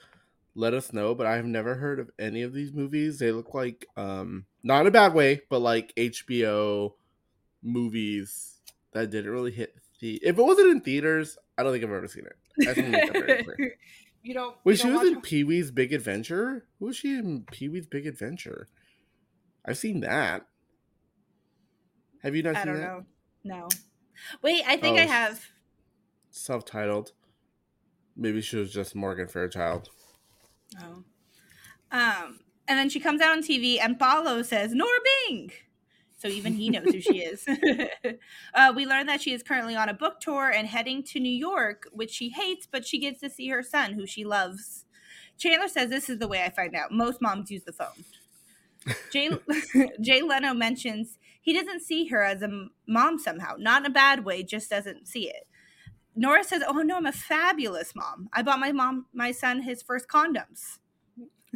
[0.55, 1.15] let us know.
[1.15, 3.19] But I've never heard of any of these movies.
[3.19, 6.97] They look like um not in a bad way, but like HBO
[7.63, 8.61] movies
[8.93, 10.19] that didn't really hit the.
[10.23, 12.37] If it wasn't in theaters, I don't think I've ever seen it.
[14.23, 14.53] I just wanna make that very clear.
[14.53, 14.55] you don't.
[14.63, 16.65] Wait, you she don't was watch in Pee Wee's Big Adventure.
[16.79, 18.67] Who was she in Pee Wee's Big Adventure?
[19.65, 20.45] I've seen that.
[22.23, 22.87] Have you not I seen don't that?
[22.87, 23.05] know.
[23.43, 23.67] No.
[24.43, 25.07] Wait, I think I Oh.
[25.07, 25.45] have.
[26.29, 27.11] Self-titled.
[28.15, 29.89] Maybe she was just Morgan Fairchild.
[30.79, 31.03] Oh.
[31.91, 35.51] Um, and then she comes out on TV, and Paolo says, Nora Bing!
[36.21, 37.47] So even he knows who she is.
[38.53, 41.31] uh, we learn that she is currently on a book tour and heading to New
[41.31, 44.85] York, which she hates, but she gets to see her son, who she loves.
[45.39, 46.91] Chandler says, This is the way I find out.
[46.91, 48.05] Most moms use the phone.
[49.11, 49.31] Jay,
[50.01, 54.23] Jay Leno mentions he doesn't see her as a mom somehow, not in a bad
[54.23, 55.47] way, just doesn't see it.
[56.15, 58.29] Nora says, "Oh no, I'm a fabulous mom.
[58.31, 60.77] I bought my mom, my son, his first condoms."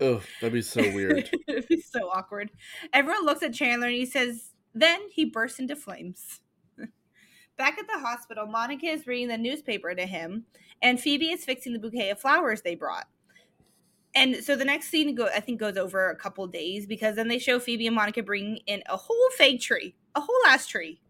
[0.01, 1.29] Ugh, that'd be so weird.
[1.47, 2.51] It'd be so awkward.
[2.93, 6.41] Everyone looks at Chandler and he says, then he bursts into flames.
[7.57, 10.45] Back at the hospital, Monica is reading the newspaper to him,
[10.81, 13.07] and Phoebe is fixing the bouquet of flowers they brought.
[14.13, 17.27] And so the next scene, go, I think, goes over a couple days because then
[17.27, 21.01] they show Phoebe and Monica bringing in a whole fake tree, a whole ass tree,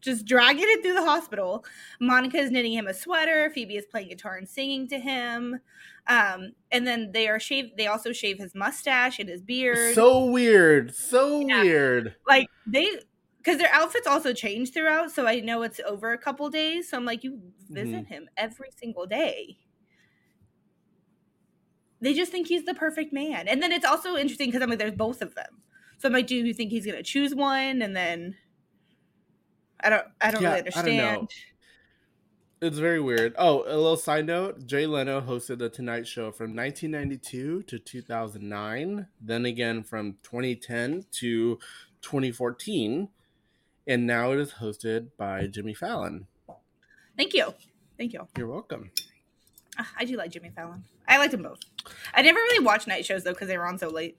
[0.00, 1.64] just dragging it through the hospital.
[2.00, 3.50] Monica is knitting him a sweater.
[3.50, 5.60] Phoebe is playing guitar and singing to him.
[6.06, 7.76] Um, and then they are shave.
[7.76, 9.94] They also shave his mustache and his beard.
[9.94, 10.94] so weird.
[10.94, 11.62] So Yeah.
[11.62, 12.14] weird.
[12.26, 12.88] like they,
[13.38, 15.10] because their outfits also change throughout.
[15.10, 16.90] So I know it's over a couple days.
[16.90, 19.58] So I'm like, you visit him every single day.
[22.02, 24.78] They just think he's the perfect man, and then it's also interesting because I'm like,
[24.78, 25.60] there's both of them.
[25.98, 28.36] So I'm like, do you think he's gonna choose one, and then
[29.82, 31.02] I don't, I don't Yeah, really I don't know.
[31.08, 31.28] understand.
[32.62, 33.34] It's very weird.
[33.38, 39.06] Oh, a little side note: Jay Leno hosted the Tonight Show from 1992 to 2009,
[39.20, 41.58] then again from 2010 to
[42.02, 43.08] 2014,
[43.86, 46.26] and now it is hosted by Jimmy Fallon.
[47.16, 47.54] Thank you,
[47.96, 48.28] thank you.
[48.36, 48.90] You're welcome.
[49.78, 50.84] Ah, I do like Jimmy Fallon.
[51.08, 51.60] I liked them both.
[52.12, 54.18] I never really watched night shows though because they were on so late.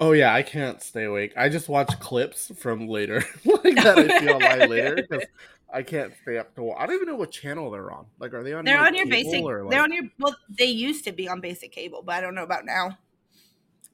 [0.00, 1.32] Oh yeah, I can't stay awake.
[1.36, 5.26] I just watch clips from later, like that I see online later because
[5.72, 6.72] I can't stay up to.
[6.72, 8.06] I don't even know what channel they're on.
[8.18, 8.64] Like, are they on?
[8.64, 9.44] They're like, on your cable basic.
[9.44, 10.04] or, They're on your.
[10.18, 12.98] Well, they used to be on basic cable, but I don't know about now.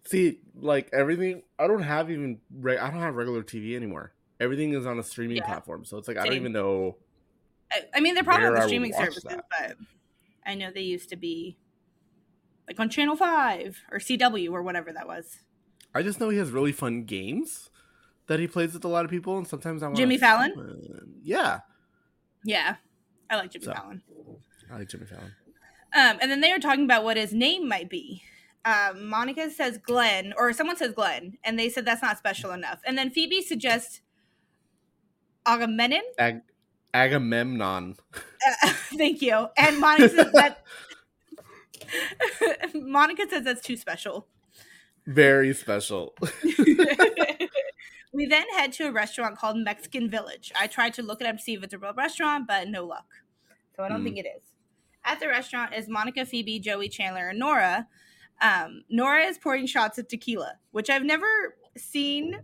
[0.05, 2.41] See, like everything, I don't have even.
[2.55, 4.13] Re- I don't have regular TV anymore.
[4.41, 5.47] Everything is on a streaming Yeah.
[5.47, 6.97] platform, so it's like I don't even know.
[7.73, 9.45] I, I mean, they're probably on the streaming services, that.
[9.59, 9.77] but
[10.47, 11.57] I know they used to be
[12.69, 15.39] like on Channel Five or CW or whatever that was.
[15.95, 17.71] I just know he has really fun games
[18.27, 21.15] that he plays with a lot of people, and sometimes I want Jimmy Fallon?
[21.23, 21.61] Yeah,
[22.45, 22.77] Yeah,
[23.31, 23.73] I like Jimmy So.
[23.75, 24.03] Fallon.
[24.73, 25.33] I like Jimmy Fallon.
[25.97, 28.23] Um, and then they were talking about what his name might be.
[28.65, 32.81] um, Monica says Glenn, or someone says Glenn, and they said that's not special enough.
[32.87, 34.01] And then Phoebe suggests
[35.47, 36.03] Agamemnon.
[36.19, 36.43] Ag-
[36.95, 37.97] Agamemnon.
[38.15, 39.49] Uh, thank you.
[39.57, 40.63] And Monica says that.
[42.75, 44.27] Monica says that's too special.
[45.07, 46.15] Very special.
[48.13, 50.53] we then head to a restaurant called Mexican Village.
[50.59, 52.85] I tried to look it up to see if it's a real restaurant, but no
[52.85, 53.07] luck.
[53.77, 54.05] So I don't Hmm.
[54.05, 54.43] think it is.
[55.05, 57.87] At the restaurant is Monica, Phoebe, Joey, Chandler, and Nora.
[58.41, 62.37] Um, Nora is pouring shots of tequila, which I've never seen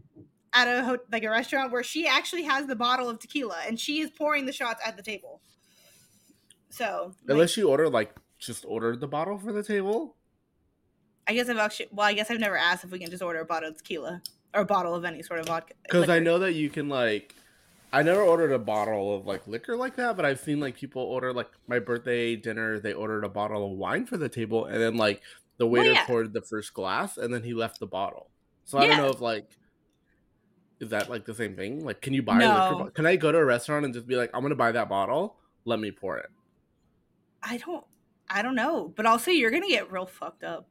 [0.52, 3.78] at a ho- like a restaurant where she actually has the bottle of tequila and
[3.78, 5.40] she is pouring the shots at the table.
[6.70, 10.16] So, like, Unless you order like just order the bottle for the table.
[11.30, 13.38] I guess I've actually well, I guess I've never asked if we can just order
[13.38, 14.20] a bottle of tequila
[14.52, 15.74] or a bottle of any sort of vodka.
[15.84, 17.36] Because I know that you can like
[17.92, 21.02] I never ordered a bottle of like liquor like that, but I've seen like people
[21.02, 24.82] order like my birthday dinner, they ordered a bottle of wine for the table and
[24.82, 25.22] then like
[25.58, 26.04] the oh, waiter yeah.
[26.04, 28.32] poured the first glass and then he left the bottle.
[28.64, 28.88] So I Yeah.
[28.88, 29.46] don't know if like
[30.80, 31.84] is that like the same thing?
[31.84, 32.78] Like can you buy a liquor No.
[32.78, 32.90] bottle?
[32.90, 35.36] Can I go to a restaurant and just be like, I'm gonna buy that bottle?
[35.64, 36.26] Let me pour it.
[37.40, 37.84] I don't
[38.28, 40.68] I don't know, but also you're gonna get real fucked up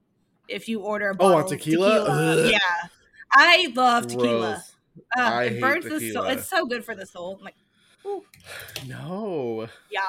[0.49, 2.49] if you order a Oh, bottle on of tequila?
[2.51, 2.59] Yeah,
[3.33, 4.63] I love tequila.
[5.17, 6.25] Uh, I it burns the soul.
[6.25, 7.37] It's so good for the soul.
[7.39, 7.55] I'm like,
[8.87, 9.67] No.
[9.91, 10.03] yes,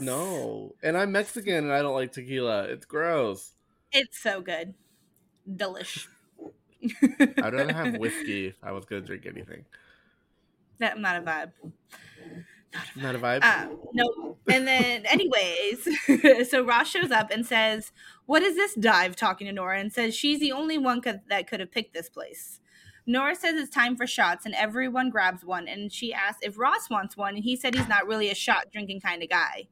[0.00, 0.74] No.
[0.82, 2.64] And I'm Mexican and I don't like tequila.
[2.64, 3.52] It's gross.
[3.92, 4.74] it's so good,
[5.50, 6.06] delish.
[7.10, 9.64] I'd rather have whiskey if I was gonna drink anything.
[10.78, 11.52] That not a vibe.
[12.94, 13.42] Not a vibe.
[13.44, 14.36] Um, no.
[14.50, 15.88] And then, anyways,
[16.50, 17.92] so Ross shows up and says,
[18.26, 21.46] "What is this dive?" Talking to Nora and says she's the only one could, that
[21.48, 22.60] could have picked this place.
[23.06, 25.68] Nora says it's time for shots, and everyone grabs one.
[25.68, 28.66] And she asks if Ross wants one, and he said he's not really a shot
[28.72, 29.68] drinking kind of guy.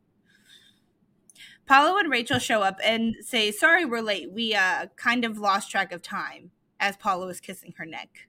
[1.66, 4.30] Paolo and Rachel show up and say, "Sorry, we're late.
[4.32, 8.28] We uh kind of lost track of time." As Paolo is kissing her neck.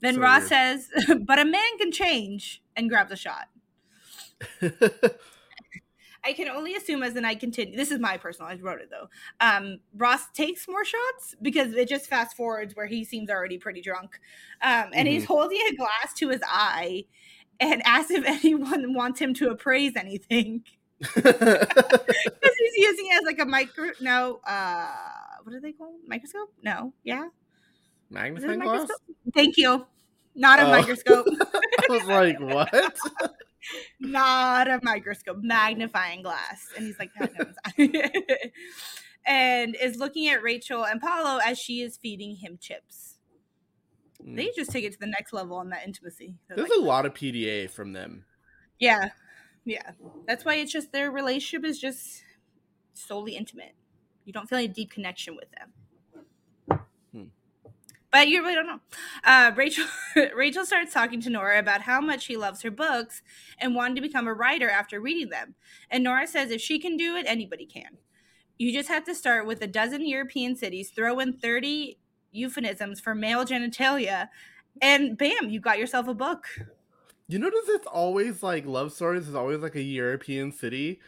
[0.00, 0.80] Then So Ross weird.
[0.80, 0.88] says,
[1.26, 3.48] "But a man can change," and grabs a shot.
[6.24, 7.76] I can only assume as the night continues.
[7.76, 8.50] This is my personal.
[8.50, 9.08] I wrote it though.
[9.40, 13.80] Um, Ross takes more shots because it just fast forwards where he seems already pretty
[13.80, 14.18] drunk,
[14.62, 17.04] um, and he's holding a glass to his eye
[17.60, 20.64] and asks if anyone wants him to appraise anything
[20.98, 21.24] because
[22.58, 23.90] he's using it as like a micro.
[24.00, 24.90] No, uh,
[25.44, 25.94] what are they called?
[26.06, 26.52] microscope?
[26.62, 27.30] No, yeah, is it
[28.10, 28.88] a Magnifying glass?
[29.34, 29.86] Thank you.
[30.34, 30.70] Not a Oh.
[30.70, 31.26] microscope.
[31.30, 32.96] I was like, what?
[34.00, 36.66] Not a microscope, magnifying glass.
[36.76, 37.10] And he's like,
[39.26, 43.18] and is looking at Rachel and Paolo as she is feeding him chips.
[44.24, 44.36] Mm.
[44.36, 46.36] They just take it to the next level on that intimacy.
[46.48, 48.24] They're There's like, a lot of PDA from them.
[48.78, 49.10] yeah,
[49.64, 49.92] yeah.
[50.26, 52.22] That's why it's just their relationship is just
[52.94, 53.74] solely intimate.
[54.24, 55.72] You don't feel any deep connection with them.
[58.10, 58.80] But you really don't know.
[59.22, 59.84] Uh, Rachel
[60.36, 63.22] Rachel starts talking to Nora about how much she loves her books
[63.58, 65.54] and wanted to become a writer after reading them.
[65.90, 67.98] And Nora says if she can do it, anybody can.
[68.56, 71.98] You just have to start with a dozen European cities, throw in 30
[72.32, 74.28] euphemisms for male genitalia,
[74.80, 76.46] and bam, you got yourself a book.
[77.28, 81.00] You notice it's always like love stories is always like a European city.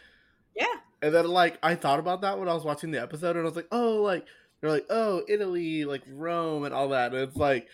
[0.55, 0.67] Yeah.
[1.01, 3.49] And then like I thought about that when I was watching the episode and I
[3.49, 4.27] was like, oh like
[4.61, 7.13] they're like, oh, Italy, like Rome and all that.
[7.13, 7.69] And it's like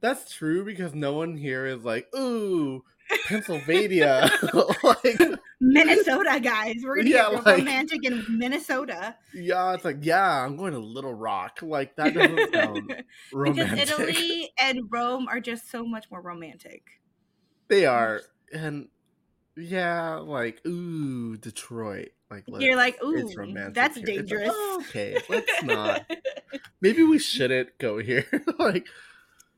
[0.00, 2.82] that's true because no one here is like, ooh,
[3.26, 4.28] Pennsylvania.
[4.82, 5.20] like
[5.60, 6.76] Minnesota, guys.
[6.82, 9.14] We're gonna Yeah, get like- romantic in Minnesota.
[9.32, 11.60] yeah, it's like, yeah, I'm going to Little Rock.
[11.62, 13.78] Like that doesn't sound because.
[13.78, 16.82] Italy and Rome are just so much more romantic.
[17.68, 18.22] They are.
[18.52, 18.88] And
[19.56, 22.08] yeah, like, ooh, Detroit.
[22.48, 23.70] Like You're like, ooh, that's here.
[23.70, 24.50] It's like, dangerous.
[24.52, 26.10] "Oh, okay, let's not.
[26.80, 28.26] Maybe we shouldn't go here.
[28.58, 28.86] like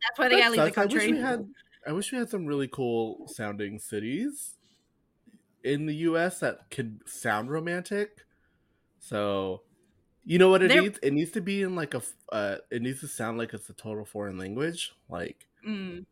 [0.03, 0.79] that's why they gotta leave the sucks.
[0.79, 1.13] I wish country.
[1.13, 1.49] we had.
[1.87, 4.55] I wish we had some really cool sounding cities
[5.63, 6.41] in the U.S.
[6.41, 8.19] that could sound romantic.
[8.99, 9.63] So,
[10.25, 10.99] you know what it There- needs?
[11.03, 12.03] It needs to be in like a.
[12.33, 14.93] Uh, it needs to sound like it's a total foreign language.
[15.09, 16.05] Like, Mm.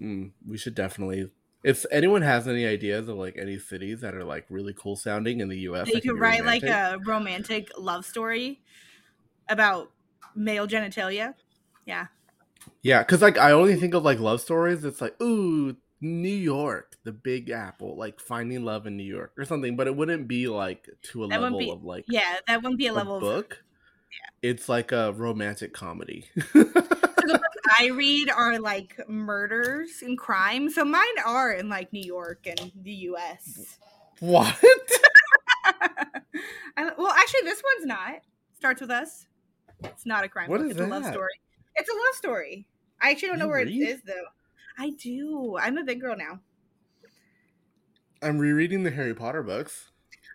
[0.00, 1.30] mm, we should definitely.
[1.64, 5.40] If anyone has any ideas of like any cities that are like really cool sounding
[5.40, 8.60] in the U.S., You could write like a romantic love story
[9.48, 9.90] about
[10.36, 11.34] male genitalia.
[11.86, 12.06] Yeah.
[12.82, 14.84] Yeah, because like I only think of like love stories.
[14.84, 19.46] It's like, ooh, New York, the Big Apple, like finding love in New York or
[19.46, 19.74] something.
[19.74, 22.78] But it wouldn't be like to a That level be- of like Yeah, that wouldn't
[22.78, 23.64] be a a level of book.
[24.42, 26.26] It's like a romantic comedy.
[27.76, 30.70] So the books I read are like murders and crime.
[30.70, 33.78] So mine are in like New York and the US.
[34.20, 34.56] what?
[36.76, 38.14] I, well, actually, this one's not.
[38.56, 39.26] Starts with us.
[39.82, 40.70] It's not a crime What book.
[40.70, 41.32] is It's a love story.
[41.76, 42.66] It's a love story.
[43.02, 43.68] I actually don't know where read?
[43.82, 44.24] it is though.
[44.78, 45.56] I do.
[45.60, 46.40] I'm a big girl now.
[48.22, 49.90] I'm rereading the Harry Potter books.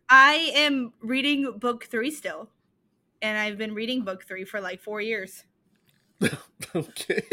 [0.09, 2.49] I am reading book three still,
[3.21, 5.45] and I've been reading book three for like four years.
[6.75, 7.23] okay.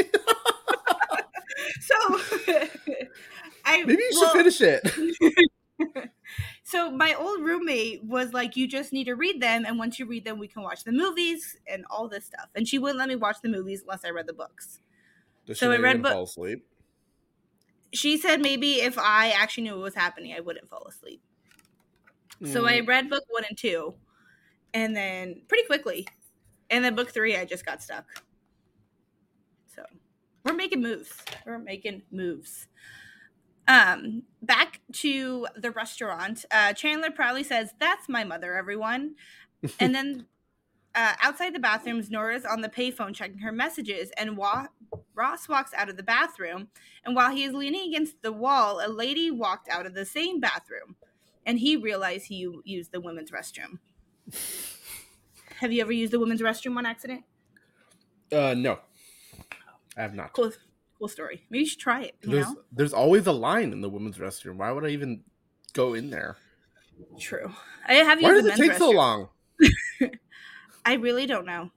[1.80, 1.94] So,
[3.64, 4.82] I Maybe you should finish it.
[6.64, 10.06] So my old roommate was like, "You just need to read them, and once you
[10.06, 13.08] read them, we can watch the movies and all this stuff." And she wouldn't let
[13.08, 14.80] me watch the movies unless I read the books.
[15.46, 16.68] Does So I read book- fall asleep.
[17.92, 21.20] She said maybe if I actually knew what was happening, I wouldn't fall asleep.
[22.42, 23.94] So I Mm, read book one and two,
[24.74, 26.08] and then pretty quickly,
[26.70, 28.24] and then book three, I just got stuck.
[30.46, 31.12] We're making moves.
[31.44, 32.68] We're making moves.
[33.66, 36.44] Um, back to the restaurant.
[36.52, 39.16] Uh, Chandler proudly says, "That's my mother, everyone."
[39.80, 40.26] and then
[40.94, 44.68] uh, outside the bathrooms, Nora's on the payphone checking her messages, and Wa-
[45.16, 46.68] Ross walks out of the bathroom.
[47.04, 50.38] And while he is leaning against the wall, a lady walked out of the same
[50.38, 50.94] bathroom,
[51.44, 53.80] and he realized he u- used the women's restroom.
[55.56, 57.24] Have you ever used the women's restroom on accident?
[58.30, 58.78] Uh, no,
[59.96, 60.32] I have not.
[60.32, 60.52] Cool,
[60.98, 61.44] cool story.
[61.50, 62.14] Maybe you should try it.
[62.22, 64.56] You There's know, there's always a line in the women's restroom.
[64.56, 65.22] Why would I even
[65.72, 66.36] go in there?
[67.18, 67.52] true.
[67.86, 69.28] I have Why does it take so long?
[70.84, 71.70] I really don't know.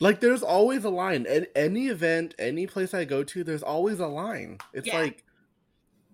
[0.00, 1.26] Like there's always a line.
[1.26, 4.58] At any event, any place I go to, there's always a line.
[4.72, 5.00] It's Yeah.
[5.00, 5.24] like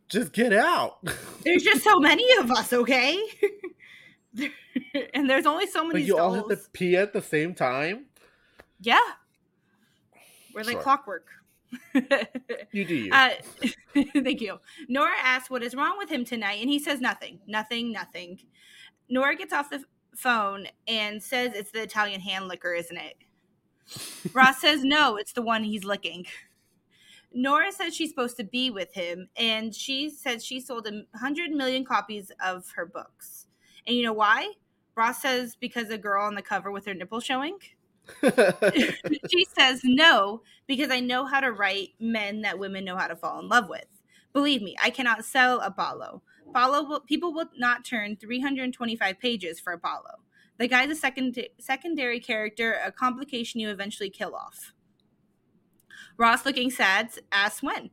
[0.08, 0.98] just get out.
[1.44, 3.18] There's just so many of us, okay?
[5.14, 8.06] and there's only so many like you all have to pee at the same time.
[8.80, 9.00] Yeah.
[10.54, 11.26] We're like clockwork.
[12.72, 13.12] You do you.
[13.12, 13.30] uh,
[13.94, 14.58] thank you.
[14.88, 18.40] Nora asks what is wrong with him tonight, and he says nothing, nothing, nothing.
[19.08, 23.14] Nora gets off the phone and says it's the Italian hand liquor, isn't it?
[24.34, 26.26] Ross says no, it's the one he's licking.
[27.32, 31.50] Nora says she's supposed to be with him, and she says she sold a 100
[31.50, 33.46] million copies of her books.
[33.86, 34.52] And you know why?
[34.96, 37.58] Ross says because a girl on the cover with her nipple showing.
[39.30, 43.16] she says no because I know how to write men that women know how to
[43.16, 43.86] fall in love with.
[44.32, 46.22] Believe me, I cannot sell Paolo.
[46.52, 50.20] Paolo will, people will not turn 325 pages for Paolo.
[50.58, 54.72] The guy's a second, secondary character, a complication you eventually kill off.
[56.16, 57.90] Ross, looking sad, asks when.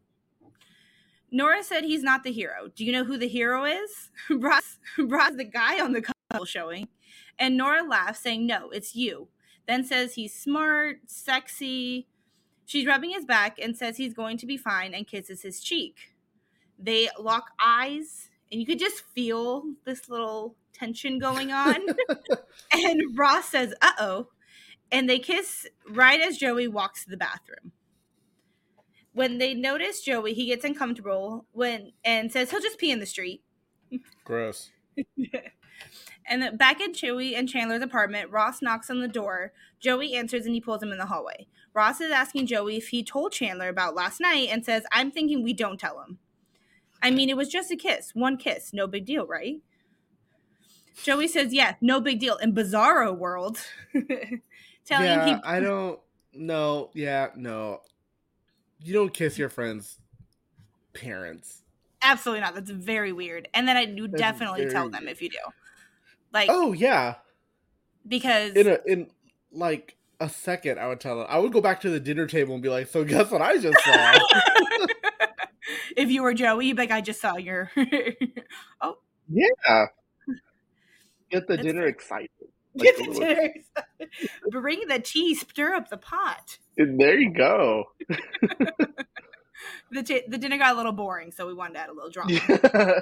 [1.32, 2.70] Nora said he's not the hero.
[2.76, 4.12] Do you know who the hero is?
[4.30, 6.90] Ross, Ross, the guy on the cover showing.
[7.40, 9.30] And Nora laughs, saying, No, it's you
[9.68, 12.08] then says he's smart, sexy.
[12.66, 15.96] She's rubbing his back and says he's going to be fine and kisses his cheek.
[16.80, 21.78] They lock eyes, and you could just feel this little tension going on.
[22.74, 24.28] and Ross says, uh oh.
[24.92, 27.72] And they kiss right as Joey walks to the bathroom.
[29.14, 33.06] When they notice Joey, he gets uncomfortable when and says he'll just pee in the
[33.06, 33.44] street.
[34.24, 34.72] Gross.
[36.32, 39.52] And then back in Joey and Chandler's apartment, Ross knocks on the door.
[39.82, 41.46] Joey answers and he pulls him in the hallway.
[41.74, 45.44] Ross is asking Joey if he told Chandler about last night and says, I'm thinking
[45.44, 46.20] we don't tell him.
[47.04, 49.58] I mean, it was just a kiss, one kiss, no big deal, right?
[51.04, 52.38] Joey says, Yeah, no big deal.
[52.38, 53.60] In Bizarro World,
[53.94, 54.42] telling
[54.90, 56.00] yeah, him he, I don't.
[56.34, 57.82] No, yeah, no.
[58.80, 60.00] You don't kiss your friends'
[60.94, 61.64] parents.
[62.02, 62.56] absolutely not.
[62.56, 63.48] That's very weird.
[63.54, 65.12] And then I That's definitely tell them weird.
[65.14, 65.38] if you do.
[66.34, 67.16] Like, Oh yeah,
[68.08, 69.12] because in a in
[69.52, 71.28] like a second, I would tell them.
[71.30, 73.58] I would go back to the dinner table and be like, "So guess what I
[73.58, 74.20] just saw."
[75.98, 77.72] if you were Joey, you'd be like, I just saw your.
[78.82, 78.98] Oh.
[79.30, 79.86] Yeah.
[81.30, 82.30] Get the That's dinner excited.
[82.78, 83.54] Get the
[84.00, 84.10] dinner.
[84.50, 86.58] Bring the tea, stir up the pot.
[86.78, 87.86] And there you go.
[89.92, 92.10] The, t- the dinner got a little boring, so we wanted to add a little
[92.10, 92.40] drama.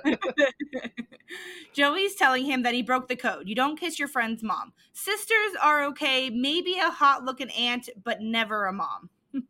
[1.73, 3.47] Joey's telling him that he broke the code.
[3.47, 4.73] You don't kiss your friend's mom.
[4.93, 9.10] Sisters are okay, maybe a hot looking aunt, but never a mom.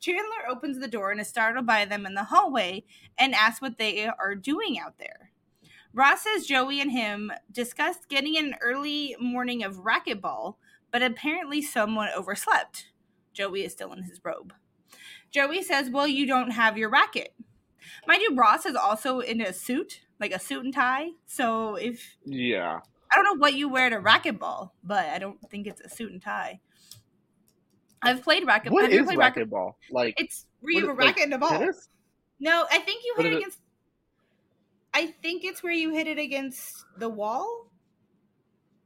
[0.00, 2.84] Chandler opens the door and is startled by them in the hallway
[3.18, 5.30] and asks what they are doing out there.
[5.92, 10.56] Ross says Joey and him discussed getting an early morning of racquetball,
[10.90, 12.86] but apparently someone overslept.
[13.32, 14.52] Joey is still in his robe.
[15.34, 17.34] Joey says, Well, you don't have your racket.
[18.06, 21.08] Mind you, Ross is also in a suit, like a suit and tie.
[21.26, 22.78] So if yeah.
[23.12, 26.12] I don't know what you wear to racquetball, but I don't think it's a suit
[26.12, 26.60] and tie.
[28.00, 28.70] I've played racquetball.
[28.70, 29.72] What played racquet- racquetball?
[29.90, 31.50] Like It's where you have a is- like racket and a ball.
[31.50, 31.88] tennis?
[32.38, 33.38] No, I think you hit it is it?
[33.40, 33.58] against.
[34.92, 37.70] I think it's where you hit it against the wall.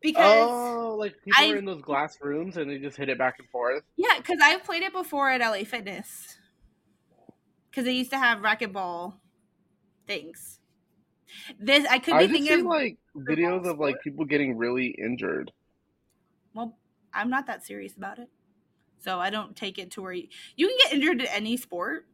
[0.00, 3.18] because Oh, like people I- are in those glass rooms and they just hit it
[3.18, 3.82] back and forth.
[3.96, 6.37] yeah, because I've played it before at LA Fitness.
[7.70, 9.14] Because they used to have racquetball
[10.06, 10.58] things.
[11.60, 12.66] This I could I be just thinking see of.
[12.66, 15.52] like videos of like people getting really injured.
[16.54, 16.76] well,
[17.12, 18.28] I'm not that serious about it,
[18.98, 22.06] so I don't take it to where you, you can get injured in any sport.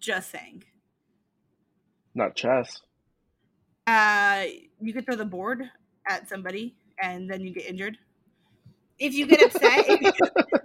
[0.00, 0.64] Just saying.
[2.14, 2.80] Not chess.
[3.86, 4.44] Uh,
[4.80, 5.70] you could throw the board
[6.06, 7.98] at somebody and then you get injured.
[8.98, 9.86] If you get upset,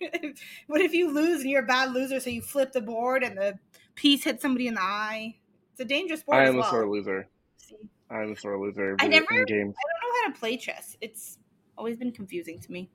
[0.66, 2.20] what if you lose and you're a bad loser?
[2.20, 3.58] So you flip the board and the
[3.94, 5.36] piece hits somebody in the eye.
[5.72, 7.28] It's a dangerous sport I am a sore loser.
[7.56, 7.76] See,
[8.10, 8.96] I am a sore loser.
[9.00, 9.74] I in never- games.
[9.76, 10.96] I don't know how to play chess.
[11.00, 11.38] It's
[11.76, 12.90] always been confusing to me.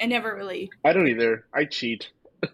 [0.00, 0.70] I never really.
[0.84, 1.44] I don't either.
[1.52, 2.08] I cheat
[2.42, 2.52] How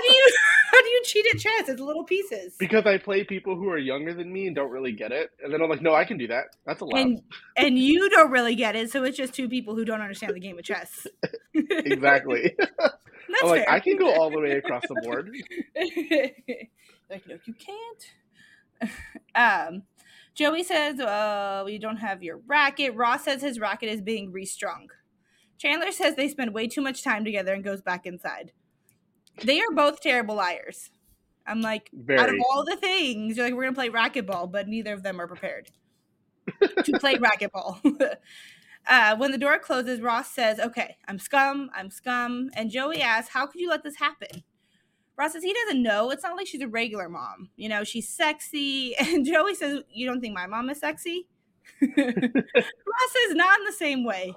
[0.00, 0.30] do you
[0.78, 1.68] how do you cheat at chess?
[1.68, 2.54] It's little pieces.
[2.58, 5.52] because I play people who are younger than me and don't really get it, and
[5.52, 6.46] then I'm like, no, I can do that.
[6.66, 7.00] That's allowed.
[7.00, 7.22] And
[7.56, 10.40] and you don't really get it, so it's just two people who don't understand the
[10.40, 11.06] game of chess.
[11.54, 12.54] exactly.
[12.78, 13.72] That's I'm like, fair.
[13.74, 15.30] I can go all the way across the board.
[17.10, 18.92] like, no, you can't.
[19.34, 19.82] um,
[20.34, 22.94] Joey says, uh, we don't have your racket.
[22.94, 24.88] Ross says his racket is being restrung.
[25.58, 28.52] Chandler says they spend way too much time together and goes back inside.
[29.44, 30.90] They are both terrible liars.
[31.46, 34.92] I'm like, out of all the things, you're like, we're gonna play racquetball, but neither
[34.92, 35.70] of them are prepared
[36.84, 37.80] to play racquetball.
[38.86, 41.70] uh, when the door closes, Ross says, "Okay, I'm scum.
[41.74, 44.42] I'm scum." And Joey asks, "How could you let this happen?"
[45.16, 46.10] Ross says he doesn't know.
[46.10, 47.48] It's not like she's a regular mom.
[47.56, 48.94] You know, she's sexy.
[49.00, 51.28] And Joey says, "You don't think my mom is sexy?"
[51.80, 54.34] Ross says, "Not in the same way."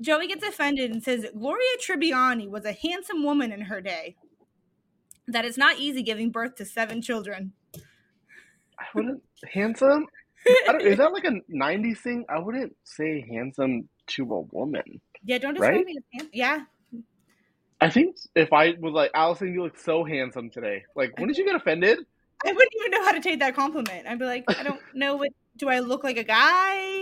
[0.00, 4.16] Joey gets offended and says, Gloria Tribbiani was a handsome woman in her day.
[5.26, 7.52] That it's not easy giving birth to seven children.
[8.78, 9.22] I wouldn't
[9.52, 10.06] handsome.
[10.46, 12.24] I don't, is that like a '90s thing?
[12.28, 15.00] I wouldn't say handsome to a woman.
[15.24, 15.84] Yeah, don't describe Right?
[15.84, 16.30] me as handsome.
[16.32, 16.60] Yeah.
[17.80, 20.84] I think if I was like, Allison, you look so handsome today.
[20.96, 21.98] Like, when did you get offended?
[22.46, 24.06] I wouldn't even know how to take that compliment.
[24.06, 26.97] I'd be like, I don't know what do I look like a guy?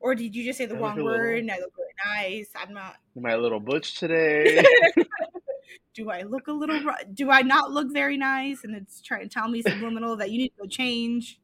[0.00, 1.92] Or did you just say the I wrong little- word and I look really
[2.38, 2.50] nice?
[2.56, 4.64] I'm not Am I a little butch today?
[5.94, 6.80] do I look a little
[7.12, 8.64] do I not look very nice?
[8.64, 11.38] And it's trying to tell me subliminal that you need to go change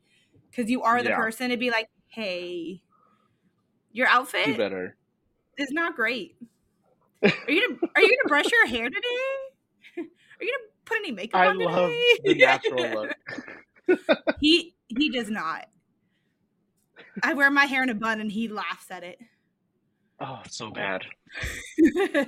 [0.50, 1.16] because you are the Yeah.
[1.16, 2.80] person to be like, hey,
[3.92, 4.96] your Do outfit better.
[5.58, 6.36] is not great.
[7.22, 9.08] Are you gonna are you gonna brush your hair today?
[9.98, 12.18] Are you gonna put any makeup I on love today?
[12.24, 12.90] the natural
[13.88, 14.08] look.
[14.40, 15.66] he he does not.
[17.22, 19.18] I wear my hair in a bun and he laughs at it.
[20.20, 21.04] Oh, so bad.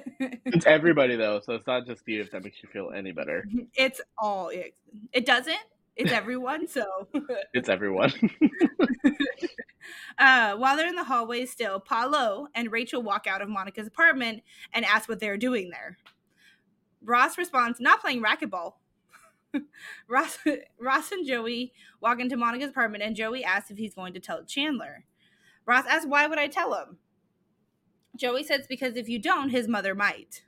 [0.51, 3.45] It's everybody though, so it's not just you if that makes you feel any better.
[3.75, 4.75] it's all it,
[5.13, 5.57] it doesn't.
[5.97, 6.67] It's everyone.
[6.67, 6.85] So
[7.55, 8.13] It's everyone.
[10.19, 14.43] uh, while they're in the hallway still, Paolo and Rachel walk out of Monica's apartment
[14.73, 15.97] and ask what they're doing there.
[17.03, 18.75] Ross responds, not playing racquetball.
[20.09, 20.39] Ross,
[20.81, 24.45] Ross and Joey walk into Monica's apartment and Joey asks if he's going to tell
[24.45, 25.05] Chandler.
[25.67, 26.99] Ross asks, why would I tell him?
[28.17, 30.45] Joey says, because if you don't, his mother might.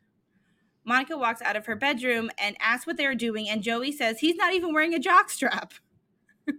[0.84, 4.36] Monica walks out of her bedroom and asks what they're doing, and Joey says he's
[4.36, 5.72] not even wearing a jockstrap.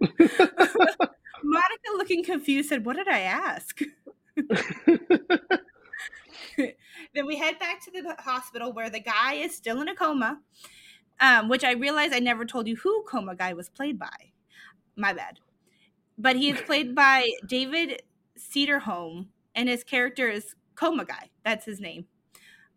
[1.44, 3.80] Monica, looking confused, said, What did I ask?
[6.56, 10.40] then we head back to the hospital where the guy is still in a coma,
[11.22, 14.32] um, which I realized I never told you who Coma Guy was played by.
[14.96, 15.38] My bad.
[16.18, 18.02] But he is played by David
[18.38, 21.30] Cedarholm, and his character is Coma Guy.
[21.44, 22.06] That's his name.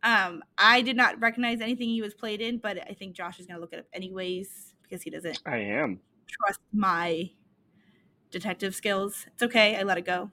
[0.03, 3.47] Um, I did not recognize anything he was played in, but I think Josh is
[3.47, 5.99] going to look it up anyways because he doesn't I am.
[6.27, 7.31] trust my
[8.29, 9.25] detective skills.
[9.33, 9.75] It's okay.
[9.75, 10.29] I let it go.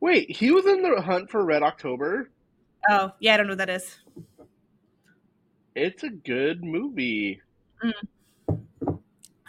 [0.00, 2.30] Wait, he was in the Hunt for Red October.
[2.88, 3.98] Oh, yeah, I don't know what that is.
[5.76, 7.42] It's a good movie.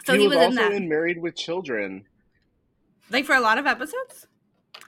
[0.04, 0.72] So he, he was, was, in also that.
[0.72, 2.04] in Married with Children.
[3.10, 4.26] like for a lot of episodes?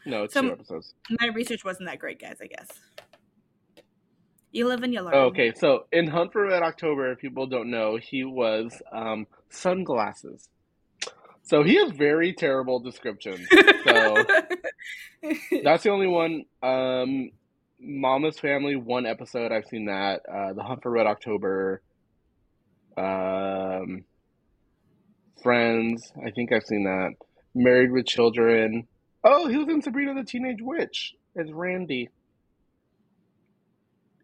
[0.04, 0.94] No, it's Some- two episodes.
[1.18, 2.68] My research wasn't that great, guys, I guess.
[4.52, 5.14] You live and you learn.
[5.14, 10.48] Okay, so in Hunt for Red October, if people don't know, he was um, sunglasses.
[11.42, 13.48] So he has very terrible descriptions.
[13.84, 14.24] So
[15.62, 16.44] that's the only one.
[16.62, 17.30] Um,
[17.80, 19.52] Mama's Family, one episode.
[19.52, 20.20] I've seen that.
[20.30, 21.82] Uh, the Hunt for Red October.
[22.96, 24.04] Um,
[25.42, 26.12] Friends.
[26.24, 27.12] I think I've seen that.
[27.54, 28.86] Married with Children.
[29.24, 32.10] Oh, he was in Sabrina the Teenage Witch as Randy.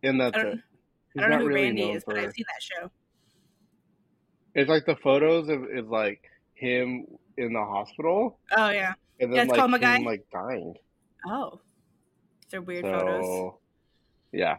[0.02, 0.62] And that's I don't-
[1.16, 2.90] I don't know who really Randy is, but I've seen that show.
[4.54, 6.22] It's like the photos of is like
[6.54, 7.06] him
[7.38, 8.94] in the hospital, Oh yeah.
[9.20, 10.74] and Yeah, then it's like him like dying.
[11.26, 11.60] Oh,
[12.50, 13.52] they're weird so, photos.
[14.32, 14.56] Yeah,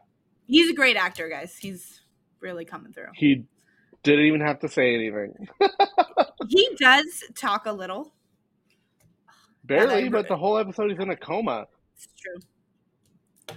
[0.47, 1.57] He's a great actor, guys.
[1.57, 2.01] He's
[2.39, 3.07] really coming through.
[3.13, 3.43] he
[4.03, 5.47] didn't even have to say anything.
[6.49, 8.13] He does talk a little.
[9.65, 11.67] Barely, but the whole episode he's in a coma.
[11.93, 12.39] It's true.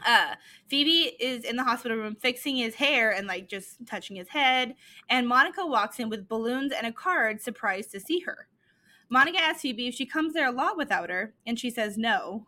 [0.04, 0.34] Uh,
[0.68, 4.74] Phoebe is in the hospital room fixing his hair and like just touching his head,
[5.08, 8.48] and Monica walks in with balloons and a card, surprised to see her.
[9.08, 12.46] Monica asks Phoebe if she comes there a lot without her, and she says no.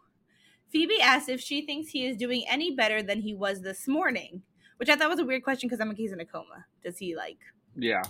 [0.72, 4.42] Phoebe asks if she thinks he is doing any better than he was this morning,
[4.78, 6.64] which I thought was a weird question because I'm like, he's in a coma.
[6.82, 7.38] Does he like
[7.76, 8.02] Yeah.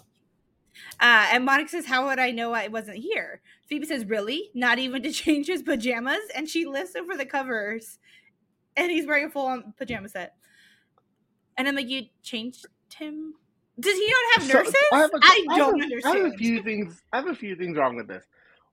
[1.01, 3.41] uh, and Monica says, How would I know I wasn't here?
[3.69, 4.51] Phoebe says, Really?
[4.55, 6.21] Not even to change his pajamas?
[6.35, 7.99] And she lifts over the covers
[8.77, 10.35] and he's wearing a full on pajama set.
[11.59, 13.35] And I'm like, You changed him?
[13.81, 14.75] Does he not have So, nurses?
[14.93, 16.15] I, have a- I I don't a- understand.
[16.15, 17.03] I have a few things.
[17.13, 18.25] I have a few things wrong with this.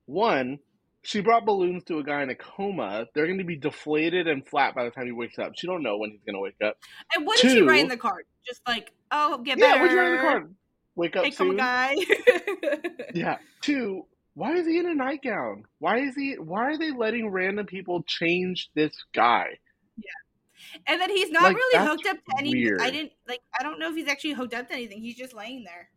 [0.06, 0.58] One,
[1.02, 3.06] she brought balloons to a guy in a coma.
[3.14, 5.52] They're going to be deflated and flat by the time he wakes up.
[5.56, 6.76] She don't know when he's going to wake up.
[7.14, 8.24] and what did she write in the card?
[8.46, 9.80] Just like, Oh, get Yeah, better.
[9.80, 10.54] what'd you write in the card?
[10.96, 11.56] Wake up Hey, soon.
[11.56, 11.94] guy.
[13.14, 13.38] Yeah.
[13.62, 15.64] Two, why is he in a nightgown?
[15.78, 16.34] Why is he?
[16.38, 19.58] Why are they letting random people change this guy?
[19.96, 20.82] Yeah.
[20.86, 22.76] And then he's not Like, really hooked up to anything.
[22.80, 23.40] I didn't like.
[23.58, 25.00] I don't know if he's actually hooked up to anything.
[25.02, 25.88] He's just laying there.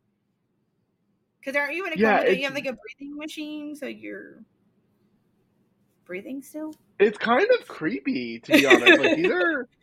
[1.39, 2.31] Because aren't you in a Yeah, coma?
[2.31, 4.43] You have like a breathing machine so you're
[6.05, 6.73] breathing still?
[6.99, 9.01] It's kind of creepy, to be honest.
[9.01, 9.67] Like these are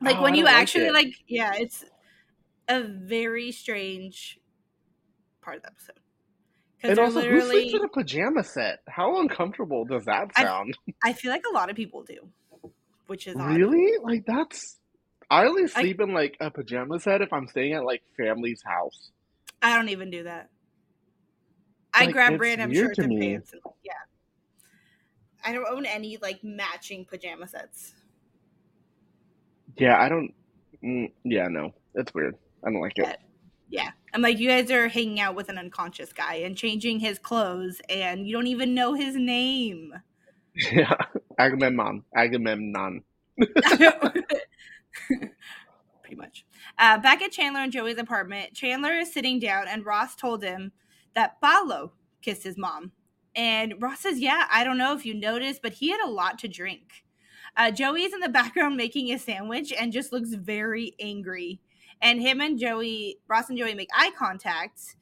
[0.00, 0.92] Like Oh, when you like actually it.
[0.92, 1.84] like, yeah, it's
[2.68, 4.38] a very strange
[5.42, 5.98] part of the episode.
[6.84, 8.80] And also, who sleeps in a pajama set?
[8.88, 10.76] How uncomfortable does that sound?
[11.04, 12.28] I feel like a lot of people do,
[13.06, 13.56] which is odd.
[13.56, 13.98] Really?
[14.02, 14.78] Like that's.
[15.30, 18.60] I only I- sleep in like a pajama set if I'm staying at like family's
[18.64, 19.12] house.
[19.62, 20.50] I don't even do that.
[21.94, 23.52] I Like, grab random shirts and pants.
[23.52, 23.92] And, yeah.
[25.44, 27.94] I don't own any like matching pajama sets.
[29.76, 30.32] Yeah, I don't.
[30.84, 32.36] Mm, yeah, no, it's weird.
[32.64, 33.18] I don't like it.
[33.68, 33.90] Yeah.
[34.12, 37.80] I'm like, you guys are hanging out with an unconscious guy and changing his clothes,
[37.88, 39.94] and you don't even know his name.
[40.70, 40.94] Yeah,
[41.38, 42.04] Agamemnon.
[42.14, 43.02] Agamemnon.
[43.38, 43.86] Pretty
[46.16, 46.44] much.
[46.78, 50.72] Uh, back at Chandler and Joey's apartment, Chandler is sitting down, and Ross told him
[51.14, 52.92] that Paolo kissed his mom.
[53.34, 56.38] And Ross says, Yeah, I don't know if you noticed, but he had a lot
[56.40, 57.04] to drink.
[57.56, 61.60] Uh, Joey is in the background making a sandwich and just looks very angry.
[62.00, 64.96] And him and Joey, Ross and Joey make eye contact.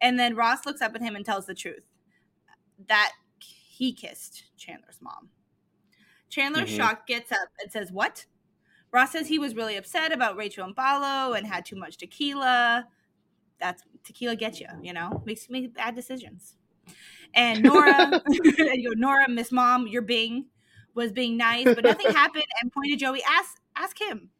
[0.00, 1.84] And then Ross looks up at him and tells the truth
[2.88, 5.30] that he kissed Chandler's mom.
[6.28, 6.76] Chandler, Mhm.
[6.76, 8.26] shocked, gets up and says, What?
[8.92, 12.88] Ross says he was really upset about Rachel and Paolo and had too much tequila.
[13.60, 16.56] That's tequila gets you, you know, makes you make bad decisions.
[17.34, 20.46] And Nora, you go, Nora, Miss Mom, you're being
[20.94, 22.44] was being nice, but nothing happened.
[22.60, 24.30] And pointed Joey, ask ask him.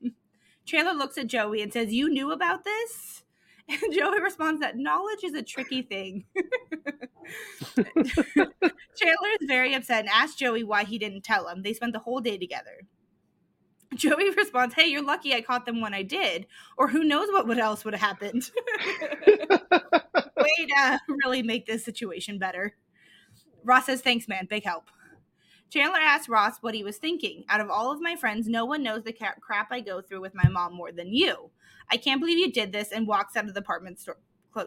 [0.65, 3.25] Chandler looks at Joey and says, "You knew about this."
[3.69, 6.25] And Joey responds that knowledge is a tricky thing.
[7.77, 11.63] Chandler is very upset and asks Joey why he didn't tell him.
[11.63, 12.83] They spent the whole day together.
[13.95, 17.49] Joey responds, "Hey, you're lucky I caught them when I did, or who knows what
[17.49, 18.51] would else would have happened."
[20.37, 22.77] Way to really make this situation better.
[23.65, 24.47] Ross says, "Thanks, man.
[24.49, 24.85] Big help."
[25.71, 27.45] Chandler asks Ross what he was thinking.
[27.49, 30.21] Out of all of my friends, no one knows the ca- crap I go through
[30.21, 31.51] with my mom more than you.
[31.91, 34.19] I can't believe you did this, and walks out of the apartment store,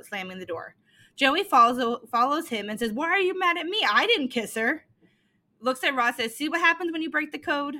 [0.03, 0.75] slamming the door.
[1.15, 3.79] Joey follows follows him and says, "Why are you mad at me?
[3.89, 4.85] I didn't kiss her."
[5.61, 7.75] Looks at Ross says, "See what happens when you break the code."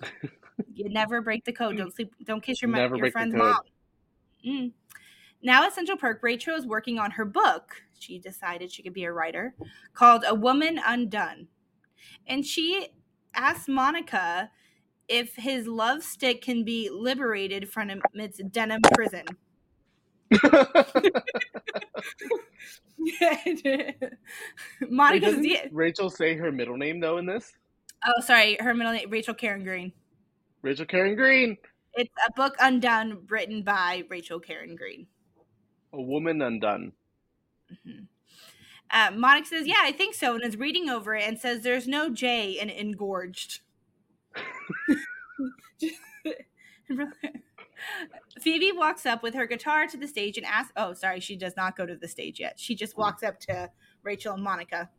[0.74, 1.76] you never break the code.
[1.76, 2.12] Don't sleep.
[2.24, 3.60] Don't kiss your, Never your friend's mom.
[4.46, 4.72] Mm.
[5.42, 7.82] Now at Central Perk, Rachel is working on her book.
[7.98, 9.54] She decided she could be a writer
[9.94, 11.48] called A Woman Undone.
[12.26, 12.88] And she
[13.34, 14.50] asks Monica
[15.08, 19.24] if his love stick can be liberated from its denim prison.
[24.90, 25.68] Monica Wait.
[25.72, 27.52] Rachel say her middle name though in this?
[28.06, 28.56] Oh, sorry.
[28.60, 29.92] Her middle name, Rachel Karen Green.
[30.62, 31.56] Rachel Karen Green,
[31.94, 35.06] It's a book undone written by Rachel Karen Green.
[35.92, 36.92] a woman undone.
[37.72, 38.06] Mhm.
[38.90, 41.86] Uh, Monica says, "Yeah, I think so," and is reading over it and says, "There's
[41.88, 43.60] no J in engorged."
[48.40, 51.56] Phoebe walks up with her guitar to the stage and asks, "Oh, sorry, she does
[51.56, 52.58] not go to the stage yet.
[52.58, 53.70] She just walks up to
[54.02, 54.90] Rachel and Monica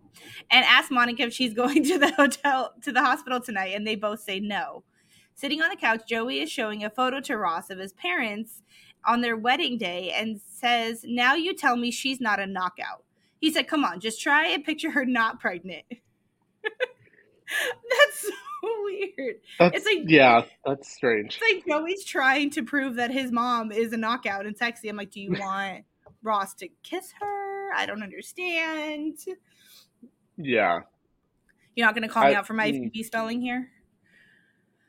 [0.50, 3.96] and asks Monica if she's going to the hotel to the hospital tonight, and they
[3.96, 4.84] both say no."
[5.40, 8.62] Sitting on the couch, Joey is showing a photo to Ross of his parents
[9.06, 13.06] on their wedding day and says, Now you tell me she's not a knockout.
[13.40, 15.86] He said, Come on, just try and picture her not pregnant.
[16.62, 18.32] That's so
[18.84, 19.36] weird.
[19.60, 21.40] That's, It's like- yeah, that's strange.
[21.42, 24.90] It's like Joey's trying to prove that his mom is a knockout and sexy.
[24.90, 25.86] I'm like, do you want
[26.22, 27.74] Ross to kiss her?
[27.74, 29.20] I don't understand.
[30.36, 30.82] Yeah.
[31.76, 33.06] You're not gonna call me out for my mm.
[33.06, 33.70] Spelling here?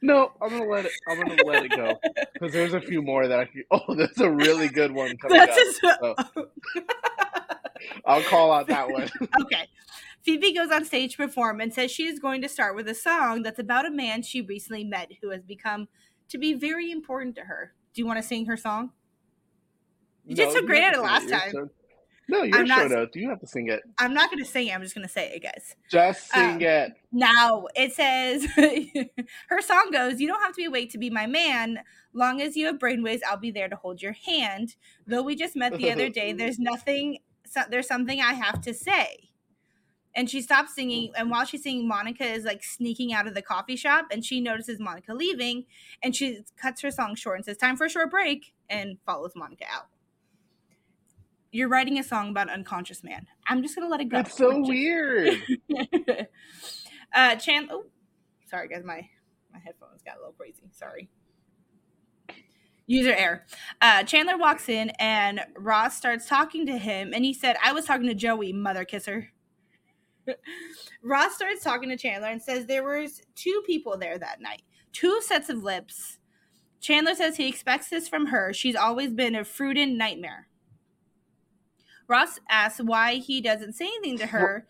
[0.02, 0.92] No, I'm gonna let it.
[1.08, 1.94] I'm gonna let it go
[2.32, 3.44] because there's a few more that I.
[3.46, 5.50] Can, oh, that's a really good one coming up.
[5.80, 6.16] so-
[8.04, 9.08] I'll call out that one.
[9.42, 9.66] okay.
[10.22, 12.94] Phoebe goes on stage to perform and says she is going to start with a
[12.94, 15.88] song that's about a man she recently met who has become
[16.28, 17.72] to be very important to her.
[17.94, 18.90] Do you want to sing her song?
[20.26, 21.50] You did so great at it last time.
[21.50, 21.70] show-
[22.30, 23.16] No, your I'm not show s- notes.
[23.16, 23.82] You have to sing it.
[23.98, 24.74] I'm not going to sing it.
[24.74, 25.74] I'm just going to say it, guys.
[25.90, 26.92] Just sing Um, it.
[27.12, 28.44] Now it says
[29.48, 31.80] her song goes, You don't have to be awake to be my man.
[32.12, 34.76] Long as you have brainwaves, I'll be there to hold your hand.
[35.06, 38.74] Though we just met the other day, there's nothing, so, there's something I have to
[38.74, 39.30] say.
[40.12, 41.12] And she stops singing.
[41.16, 44.40] And while she's singing, Monica is like sneaking out of the coffee shop and she
[44.40, 45.66] notices Monica leaving
[46.02, 49.32] and she cuts her song short and says, Time for a short break and follows
[49.36, 49.86] Monica out.
[51.52, 53.26] You're writing a song about an unconscious man.
[53.46, 54.20] I'm just going to let it go.
[54.20, 55.42] It's so weird.
[57.14, 57.86] uh Chan oh
[58.46, 59.08] sorry guys, my
[59.52, 60.62] my headphones got a little crazy.
[60.72, 61.08] Sorry.
[62.86, 63.46] User error.
[63.80, 67.84] Uh Chandler walks in and Ross starts talking to him and he said, I was
[67.84, 69.30] talking to Joey, mother kisser.
[71.02, 74.62] Ross starts talking to Chandler and says there was two people there that night.
[74.92, 76.18] Two sets of lips.
[76.80, 78.52] Chandler says he expects this from her.
[78.52, 80.46] She's always been a fruited nightmare.
[82.10, 84.66] Ross asks why he doesn't say anything to her.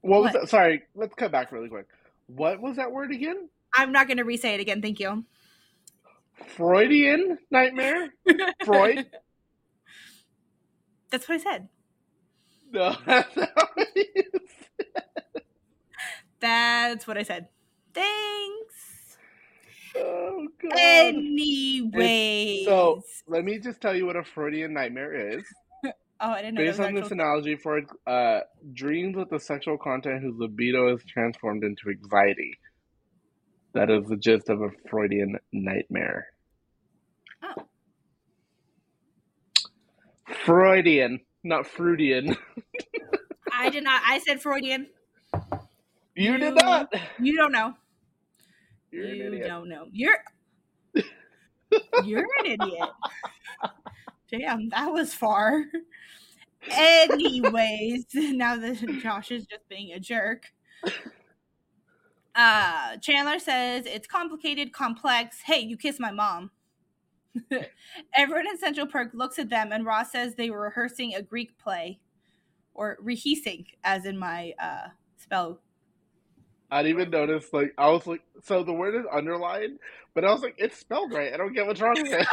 [0.00, 0.48] What was that?
[0.48, 1.86] Sorry, let's cut back really quick.
[2.26, 3.48] What was that word again?
[3.72, 4.82] I'm not going to re-say it again.
[4.82, 5.24] Thank you.
[6.56, 8.08] Freudian nightmare?
[8.64, 9.06] Freud?
[11.10, 11.68] That's what I said.
[12.72, 14.40] No, that's not what it is.
[16.40, 17.46] That's what I said.
[17.94, 19.18] Thanks.
[19.96, 20.72] Oh god.
[20.76, 22.64] Anyways.
[22.64, 25.44] So let me just tell you what a Freudian nightmare is.
[26.22, 28.40] Oh, I didn't know Based on was this analogy, for uh,
[28.72, 32.58] dreams with the sexual content whose libido is transformed into anxiety.
[33.74, 36.26] That is the gist of a Freudian nightmare.
[37.42, 37.66] Oh.
[40.44, 42.36] Freudian, not Freudian.
[43.52, 44.02] I did not.
[44.06, 44.86] I said Freudian.
[46.14, 46.92] You You- did not.
[47.20, 47.74] You don't know.
[48.90, 49.86] You're you don't know.
[49.90, 50.18] You're
[52.04, 52.88] you're an idiot.
[54.32, 55.64] Damn, that was far.
[56.70, 60.52] Anyways, now that Josh is just being a jerk.
[62.34, 65.42] Uh Chandler says it's complicated, complex.
[65.44, 66.50] Hey, you kiss my mom.
[68.16, 71.58] Everyone in Central Perk looks at them and Ross says they were rehearsing a Greek
[71.58, 71.98] play.
[72.74, 75.60] Or rehearsing, as in my uh spell
[76.70, 77.52] I didn't even notice.
[77.52, 79.78] Like I was like, so the word is underlined,
[80.14, 81.34] but I was like, it's spelled right.
[81.34, 82.26] I don't get what's wrong with it.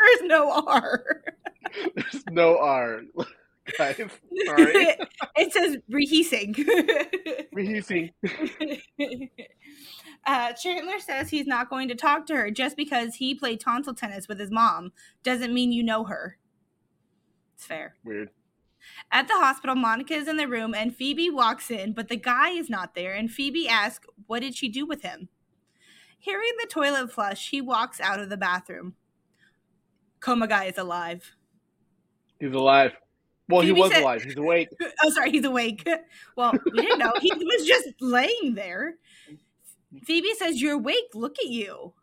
[0.00, 1.22] There's no R.
[1.94, 3.02] There's no R,
[3.78, 3.96] guys.
[3.96, 4.96] Sorry.
[5.36, 6.54] it says rehearsing.
[7.52, 8.10] Rehearsing.
[10.26, 13.94] uh, Chandler says he's not going to talk to her just because he played tonsil
[13.94, 14.92] tennis with his mom
[15.22, 16.38] doesn't mean you know her.
[17.54, 17.94] It's fair.
[18.04, 18.30] Weird.
[19.12, 22.50] At the hospital, Monica is in the room and Phoebe walks in, but the guy
[22.50, 23.12] is not there.
[23.12, 25.28] And Phoebe asks, What did she do with him?
[26.18, 28.94] Hearing the toilet flush, he walks out of the bathroom.
[30.20, 31.30] Coma guy is alive.
[32.38, 32.92] He's alive.
[33.48, 34.22] Well, he was said- alive.
[34.22, 34.68] He's awake.
[35.02, 35.86] Oh, sorry, he's awake.
[36.36, 37.12] Well, we didn't know.
[37.20, 38.94] He was just laying there.
[40.04, 41.14] Phoebe says, You're awake.
[41.14, 41.94] Look at you.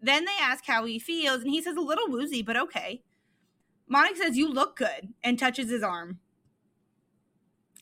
[0.00, 3.02] Then they ask how he feels, and he says, A little woozy, but okay.
[3.88, 6.20] Monica says, You look good, and touches his arm.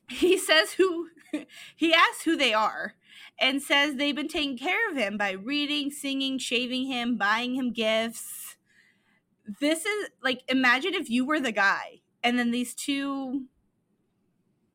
[0.09, 1.09] He says, Who
[1.77, 2.95] he asks who they are,
[3.39, 7.73] and says they've been taking care of him by reading, singing, shaving him, buying him
[7.73, 8.50] gifts.
[9.59, 13.47] This is like, imagine if you were the guy, and then these two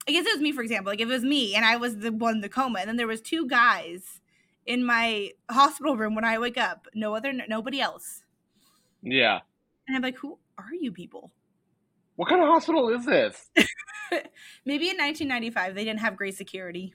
[0.08, 0.92] I guess it was me, for example.
[0.92, 2.96] Like if it was me and I was the one in the coma, and then
[2.98, 4.22] there was two guys
[4.66, 8.24] in my hospital room when I wake up, no other, nobody else,
[9.02, 9.40] Yeah.
[9.88, 11.32] and I'm like, who are you people?
[12.18, 13.50] What kind of hospital is this?
[14.66, 16.94] Maybe in 1995 they didn't have great security.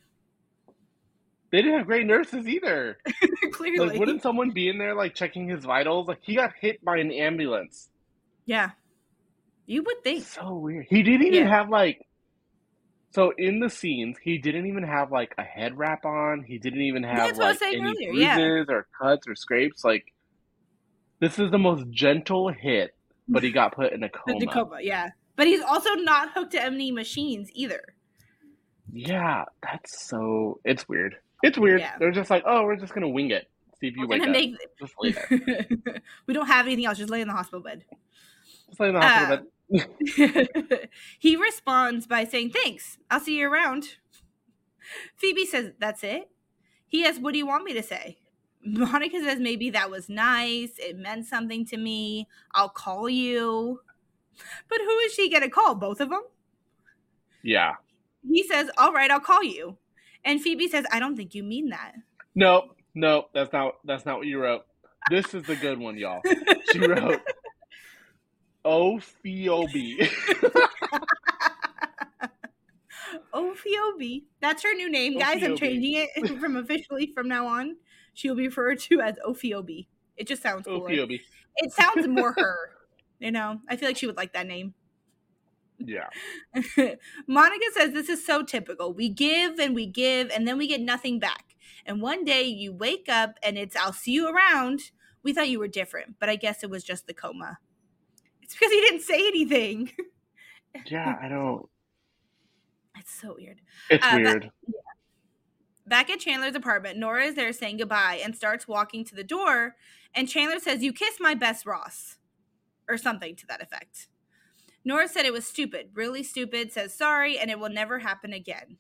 [1.53, 2.99] They didn't have great nurses either.
[3.53, 6.07] Clearly, Like, wouldn't someone be in there like checking his vitals?
[6.09, 7.89] Like, he got hit by an ambulance.
[8.47, 8.71] yeah,
[9.67, 10.25] you would think.
[10.25, 10.87] So weird.
[10.89, 11.49] He didn't even Yeah.
[11.49, 12.07] have like.
[13.13, 16.45] So in the scenes, he didn't even have like a head wrap on.
[16.45, 18.75] He didn't even have That's like any earlier, bruises yeah.
[18.75, 19.85] or cuts or scrapes.
[19.85, 20.13] Like,
[21.19, 22.95] this is the most gentle hit,
[23.29, 24.39] but he got put in a coma.
[24.39, 27.83] The coma, yeah, but he's also not hooked to any machines either.
[28.93, 30.61] Yeah, that's so.
[30.65, 31.17] It's weird.
[31.43, 31.81] It's weird.
[31.81, 31.97] Yeah.
[31.99, 33.49] They're just like, oh, we're just gonna wing it.
[33.81, 34.29] See if you We're wake up.
[34.29, 34.55] make.
[34.79, 35.67] Just lay there.
[36.27, 36.99] we don't have anything else.
[36.99, 37.83] Just lay in the hospital bed.
[38.69, 40.89] Just lay in the hospital Uh, bed.
[41.19, 42.99] he responds by saying, Thanks.
[43.11, 43.97] I'll see you around.
[45.17, 46.29] Phoebe says, That's it.
[46.89, 48.19] He asks, What do you want me to say?
[48.63, 50.73] Monica says, Maybe that was nice.
[50.77, 52.29] It meant something to me.
[52.53, 53.81] I'll call you.
[54.69, 55.75] But who is she going to call?
[55.75, 56.23] Both of them?
[57.43, 57.77] Yeah.
[58.29, 59.79] He says, All right, I'll call you.
[60.25, 61.95] And Phoebe says, I don't think you mean that.
[62.35, 62.77] Nope.
[62.95, 63.31] Nope.
[63.35, 63.75] That's not.
[63.85, 64.63] That's not what you wrote.
[65.09, 66.21] This is the good one, y'all.
[66.73, 67.21] She wrote
[68.65, 70.11] Ophiobi.
[73.35, 74.25] Ophiobi.
[74.41, 75.43] That's her new name, guys.
[75.43, 77.77] I'm changing it from officially from now on.
[78.15, 79.87] She'll be referred to as Ophiobi.
[80.17, 80.91] It just sounds cooler.
[80.91, 81.21] Ophiobi.
[81.57, 82.71] It sounds more her.
[83.19, 84.75] You know, I feel like she would like that name.
[85.81, 86.09] Yeah.
[87.27, 88.93] Monica says this is so typical.
[88.93, 91.57] We give and we give and then we get nothing back.
[91.87, 94.81] And one day you wake up and it's I'll see you around.
[95.23, 97.59] We thought you were different, but I guess it was just the coma.
[98.43, 99.93] It's because he didn't say anything.
[100.87, 101.17] Yeah.
[101.21, 101.67] I don't.
[102.99, 103.61] It's so weird.
[103.89, 104.51] It's Uh, weird.
[105.87, 109.77] Back at Chandler's apartment, Nora is there saying goodbye and starts walking to the door.
[110.15, 112.19] And Chandler says, You kissed my best Ross,
[112.89, 114.09] or something to that effect.
[114.85, 118.79] Nora said it was stupid, really stupid, says sorry, and it will never happen again.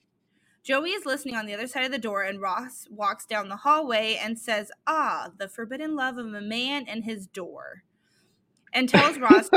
[0.62, 3.58] Joey is listening on the other side of the door, and Ross walks down the
[3.58, 7.84] hallway and says, Ah, the forbidden love of a man and his door.
[8.72, 9.50] And tells Ross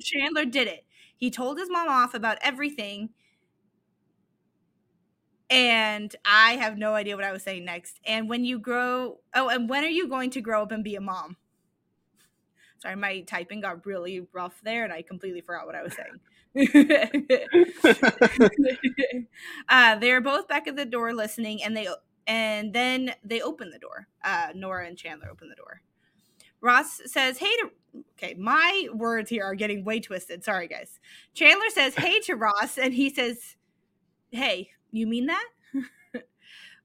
[0.00, 0.84] Chandler did it.
[1.16, 3.10] He told his mom off about everything,
[5.48, 7.98] and I have no idea what I was saying next.
[8.04, 10.94] And when you grow, oh, and when are you going to grow up and be
[10.94, 11.36] a mom?
[12.80, 16.20] Sorry, my typing got really rough there, and I completely forgot what I was saying.
[19.68, 21.88] uh, they're both back at the door listening, and they
[22.26, 24.08] and then they open the door.
[24.24, 25.82] Uh, Nora and Chandler open the door.
[26.62, 27.70] Ross says, "Hey to."
[28.12, 30.42] Okay, my words here are getting way twisted.
[30.42, 31.00] Sorry, guys.
[31.34, 33.56] Chandler says, "Hey" to Ross, and he says,
[34.30, 35.48] "Hey, you mean that?"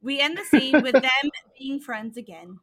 [0.01, 2.59] we end the scene with them being friends again.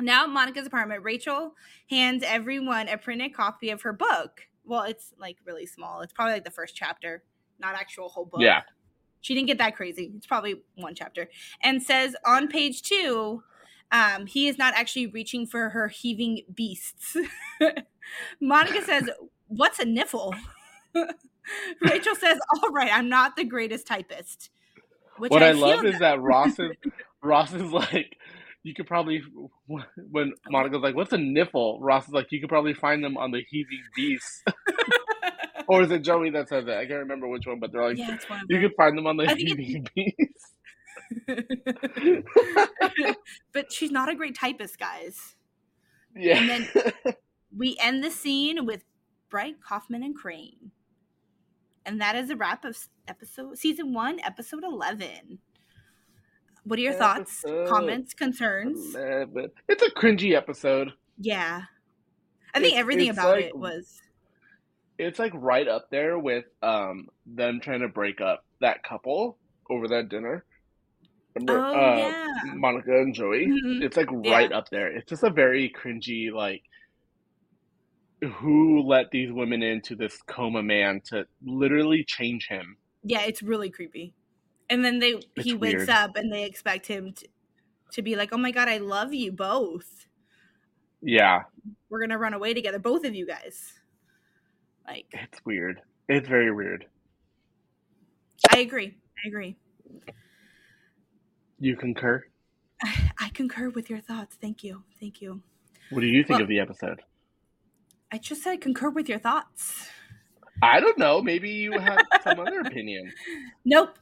[0.00, 1.54] Now at Monica's apartment, Rachel
[1.88, 4.42] hands everyone a printed copy of her book.
[4.64, 6.00] Well, it's like really small.
[6.00, 7.22] It's probably like the first chapter,
[7.58, 8.40] not actual whole book.
[8.40, 8.62] Yeah.
[9.20, 10.12] She didn't get that crazy.
[10.16, 11.28] It's probably one chapter.
[11.62, 13.42] And says on page two,
[13.92, 17.16] um, he is not actually reaching for her heaving beasts.
[18.40, 19.08] Monica says,
[19.46, 20.34] What's a niffle?
[21.82, 24.50] Rachel says, All right, I'm not the greatest typist.
[25.18, 26.72] Which what I, feel love is that Ross is
[27.22, 28.16] Ross is like,
[28.64, 29.22] you could probably
[30.10, 33.30] when Monica's like, "What's a niffle?" Ross is like, "You could probably find them on
[33.30, 34.42] the heaving beast."
[35.68, 36.78] or is it Joey that says that?
[36.78, 38.98] I can't remember which one, but they're like, yeah, it's one of "You could find
[38.98, 40.54] them on the heaving beast."
[43.52, 45.36] but she's not a great typist, guys.
[46.16, 46.38] yeah.
[46.38, 47.14] And then
[47.56, 48.84] we end the scene with
[49.28, 50.72] Bright Kauffman and Crane.
[51.86, 55.38] And that is a wrap of episode season one, episode eleven.
[56.64, 58.94] What are your thoughts, Episode comments, concerns?
[58.96, 60.92] It's a cringy episode.
[61.18, 61.62] Yeah.
[62.54, 64.00] I think It's- everything it's about like- it was
[64.96, 69.38] It's like right up there with um them trying to break up that couple
[69.68, 70.44] over that dinner.
[71.34, 72.54] Remember, Oh, uh, yeah.
[72.54, 73.46] Monica and Joey.
[73.48, 73.82] Mhm.
[73.82, 74.30] It's like Yeah.
[74.32, 74.86] right up there.
[74.96, 76.62] It's just a very cringy like
[78.36, 82.76] who let these women into this coma man to literally change him.
[83.02, 84.14] yeah, it's really creepy.
[84.70, 85.90] And then they he It's wakes weird.
[85.90, 87.28] up and they expect him to,
[87.92, 90.06] to be like, "Oh my god, I love you both.
[91.02, 91.42] Yeah,
[91.90, 93.74] We're gonna run away together, both of you guys."
[94.86, 95.80] Like, it's weird.
[96.08, 96.86] It's very weird.
[98.52, 98.94] I agree.
[99.24, 99.56] I agree.
[101.58, 102.24] You concur?
[103.18, 104.36] I concur with your thoughts.
[104.40, 104.82] Thank you.
[105.00, 105.42] Thank you.
[105.90, 107.00] What do you think Well- of the episode?
[108.12, 109.88] I just said concur with your thoughts.
[110.62, 111.20] I don't know.
[111.20, 113.12] Maybe you have some other opinion.
[113.64, 113.98] Nope.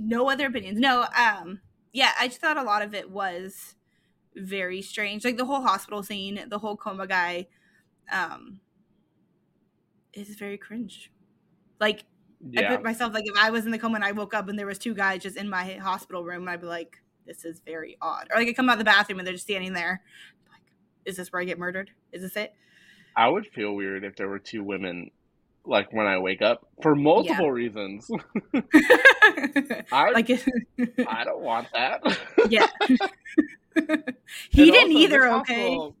[0.00, 0.78] No other opinions.
[0.78, 1.60] No, um
[1.92, 3.74] yeah, I just thought a lot of it was
[4.36, 5.24] very strange.
[5.24, 7.48] Like the whole hospital scene, the whole coma guy
[8.10, 8.60] um
[10.12, 11.10] is very cringe.
[11.78, 12.04] Like
[12.56, 14.58] I put myself like if I was in the coma and I woke up and
[14.58, 17.96] there was two guys just in my hospital room, I'd be like, this is very
[18.00, 18.28] odd.
[18.32, 20.02] Or like I come out of the bathroom and they're just standing there.
[20.50, 20.62] Like,
[21.04, 21.90] is this where I get murdered?
[22.12, 22.54] Is this it?
[23.14, 25.10] I would feel weird if there were two women
[25.64, 28.10] like when I wake up for multiple reasons.
[29.92, 30.30] I like
[31.08, 32.00] I don't want that.
[32.48, 32.66] yeah.
[33.76, 34.14] And
[34.50, 35.60] he didn't also, either, this okay?
[35.60, 35.96] hospital-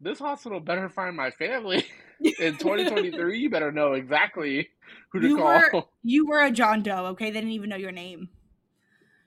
[0.00, 1.84] this hospital better find my family.
[2.20, 4.68] In 2023, you better know exactly
[5.10, 5.46] who to You call.
[5.46, 7.26] were you were a John Doe, okay?
[7.30, 8.28] They didn't even know your name.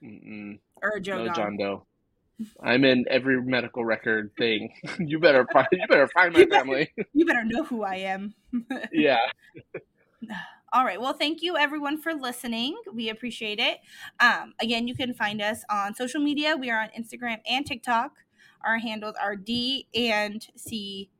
[0.03, 0.59] Mm-mm.
[0.81, 1.35] or a Joe no Don?
[1.35, 1.85] John Doe.
[2.61, 4.73] I'm in every medical record thing.
[4.99, 5.67] you better find.
[5.71, 6.91] You better find my You better- family.
[7.13, 8.33] You better know who I am.
[8.91, 9.19] yeah.
[10.73, 10.99] All right.
[10.99, 12.75] Well, thank you everyone for listening.
[12.91, 13.77] We appreciate it.
[14.19, 16.57] Um, again, you can find us on social media.
[16.57, 18.11] We are on Instagram and TikTok.
[18.65, 21.11] Our handles are D and C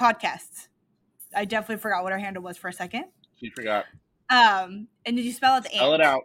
[0.00, 0.68] podcasts.
[1.34, 3.06] I definitely forgot what our handle was for a second.
[3.40, 3.86] She forgot.
[4.30, 5.64] Um, and did you spell it?
[5.64, 6.22] The Spell it out.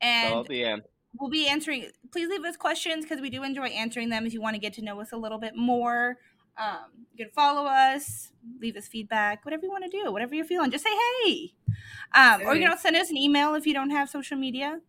[0.00, 0.82] And Spell the end.
[1.20, 1.90] We'll be answering.
[2.12, 4.26] Please leave us questions because we do enjoy answering them.
[4.26, 6.18] If you want to get to know us a little bit more,
[6.58, 10.44] um, you can follow us, leave us feedback, whatever you want to do, whatever you're
[10.44, 10.70] feeling.
[10.70, 10.90] Just say
[11.24, 11.52] hey.
[12.14, 14.80] Um, Or you can also send us an email if you don't have social media.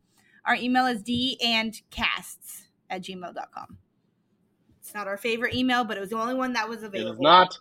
[0.46, 3.78] Our email is d and casts at gmail.com.
[4.80, 7.12] It's not our favorite email, but it was the only one that was available.
[7.12, 7.60] It is not.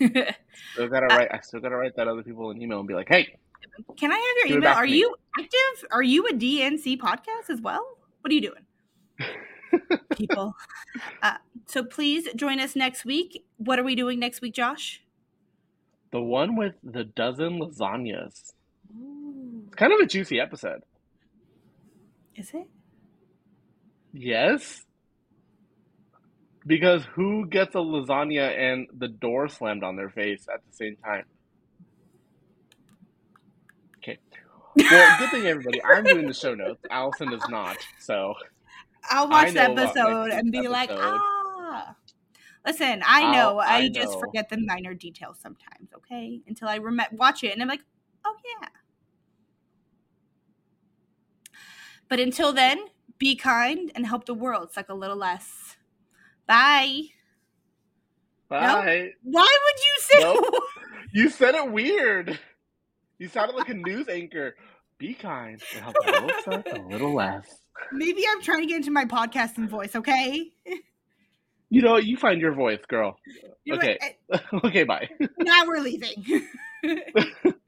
[0.74, 1.28] Still gotta write.
[1.32, 3.38] I still gotta write that other people an email and be like, "Hey,
[3.96, 4.72] Can I have your email?
[4.72, 5.88] Are you active?
[5.90, 7.98] Are you a DNC podcast as well?
[8.20, 9.98] What are you doing?
[10.16, 10.54] People.
[11.22, 11.34] Uh,
[11.66, 13.44] so please join us next week.
[13.56, 15.02] What are we doing next week, Josh?
[16.10, 18.52] the one with the dozen lasagnas."
[19.66, 20.82] It's kind of a juicy episode.
[22.34, 22.68] Is it?
[24.12, 24.84] Yes.
[26.66, 30.96] Because who gets a lasagna and the door slammed on their face at the same
[30.96, 31.24] time?
[33.98, 34.18] Okay.
[34.76, 35.82] Well, good thing everybody.
[35.84, 36.84] I'm doing the show notes.
[36.90, 37.76] Allison is not.
[37.98, 38.34] So
[39.10, 41.94] I'll watch the episode and be week's like, ah.
[42.66, 43.58] Listen, I know.
[43.58, 44.20] I, I just know.
[44.20, 45.88] forget the minor details sometimes.
[45.96, 47.84] Okay, until I rem- watch it and I'm like,
[48.26, 48.68] oh yeah.
[52.08, 52.86] But until then,
[53.18, 55.76] be kind and help the world suck a little less.
[56.46, 57.02] Bye.
[58.48, 59.10] bye.
[59.22, 60.20] Why would you say?
[60.20, 60.62] Nope.
[61.10, 62.38] You said it weird.
[63.18, 64.54] You sounded like a news anchor.
[64.98, 67.46] Be kind and help the world suck a little less.
[67.92, 69.94] Maybe I'm trying to get into my podcasting voice.
[69.96, 70.52] Okay.
[71.70, 73.18] You know, you find your voice, girl.
[73.62, 73.98] You're Okay.
[74.30, 74.40] right.
[74.64, 75.06] okay, bye.
[75.38, 76.24] now we're leaving.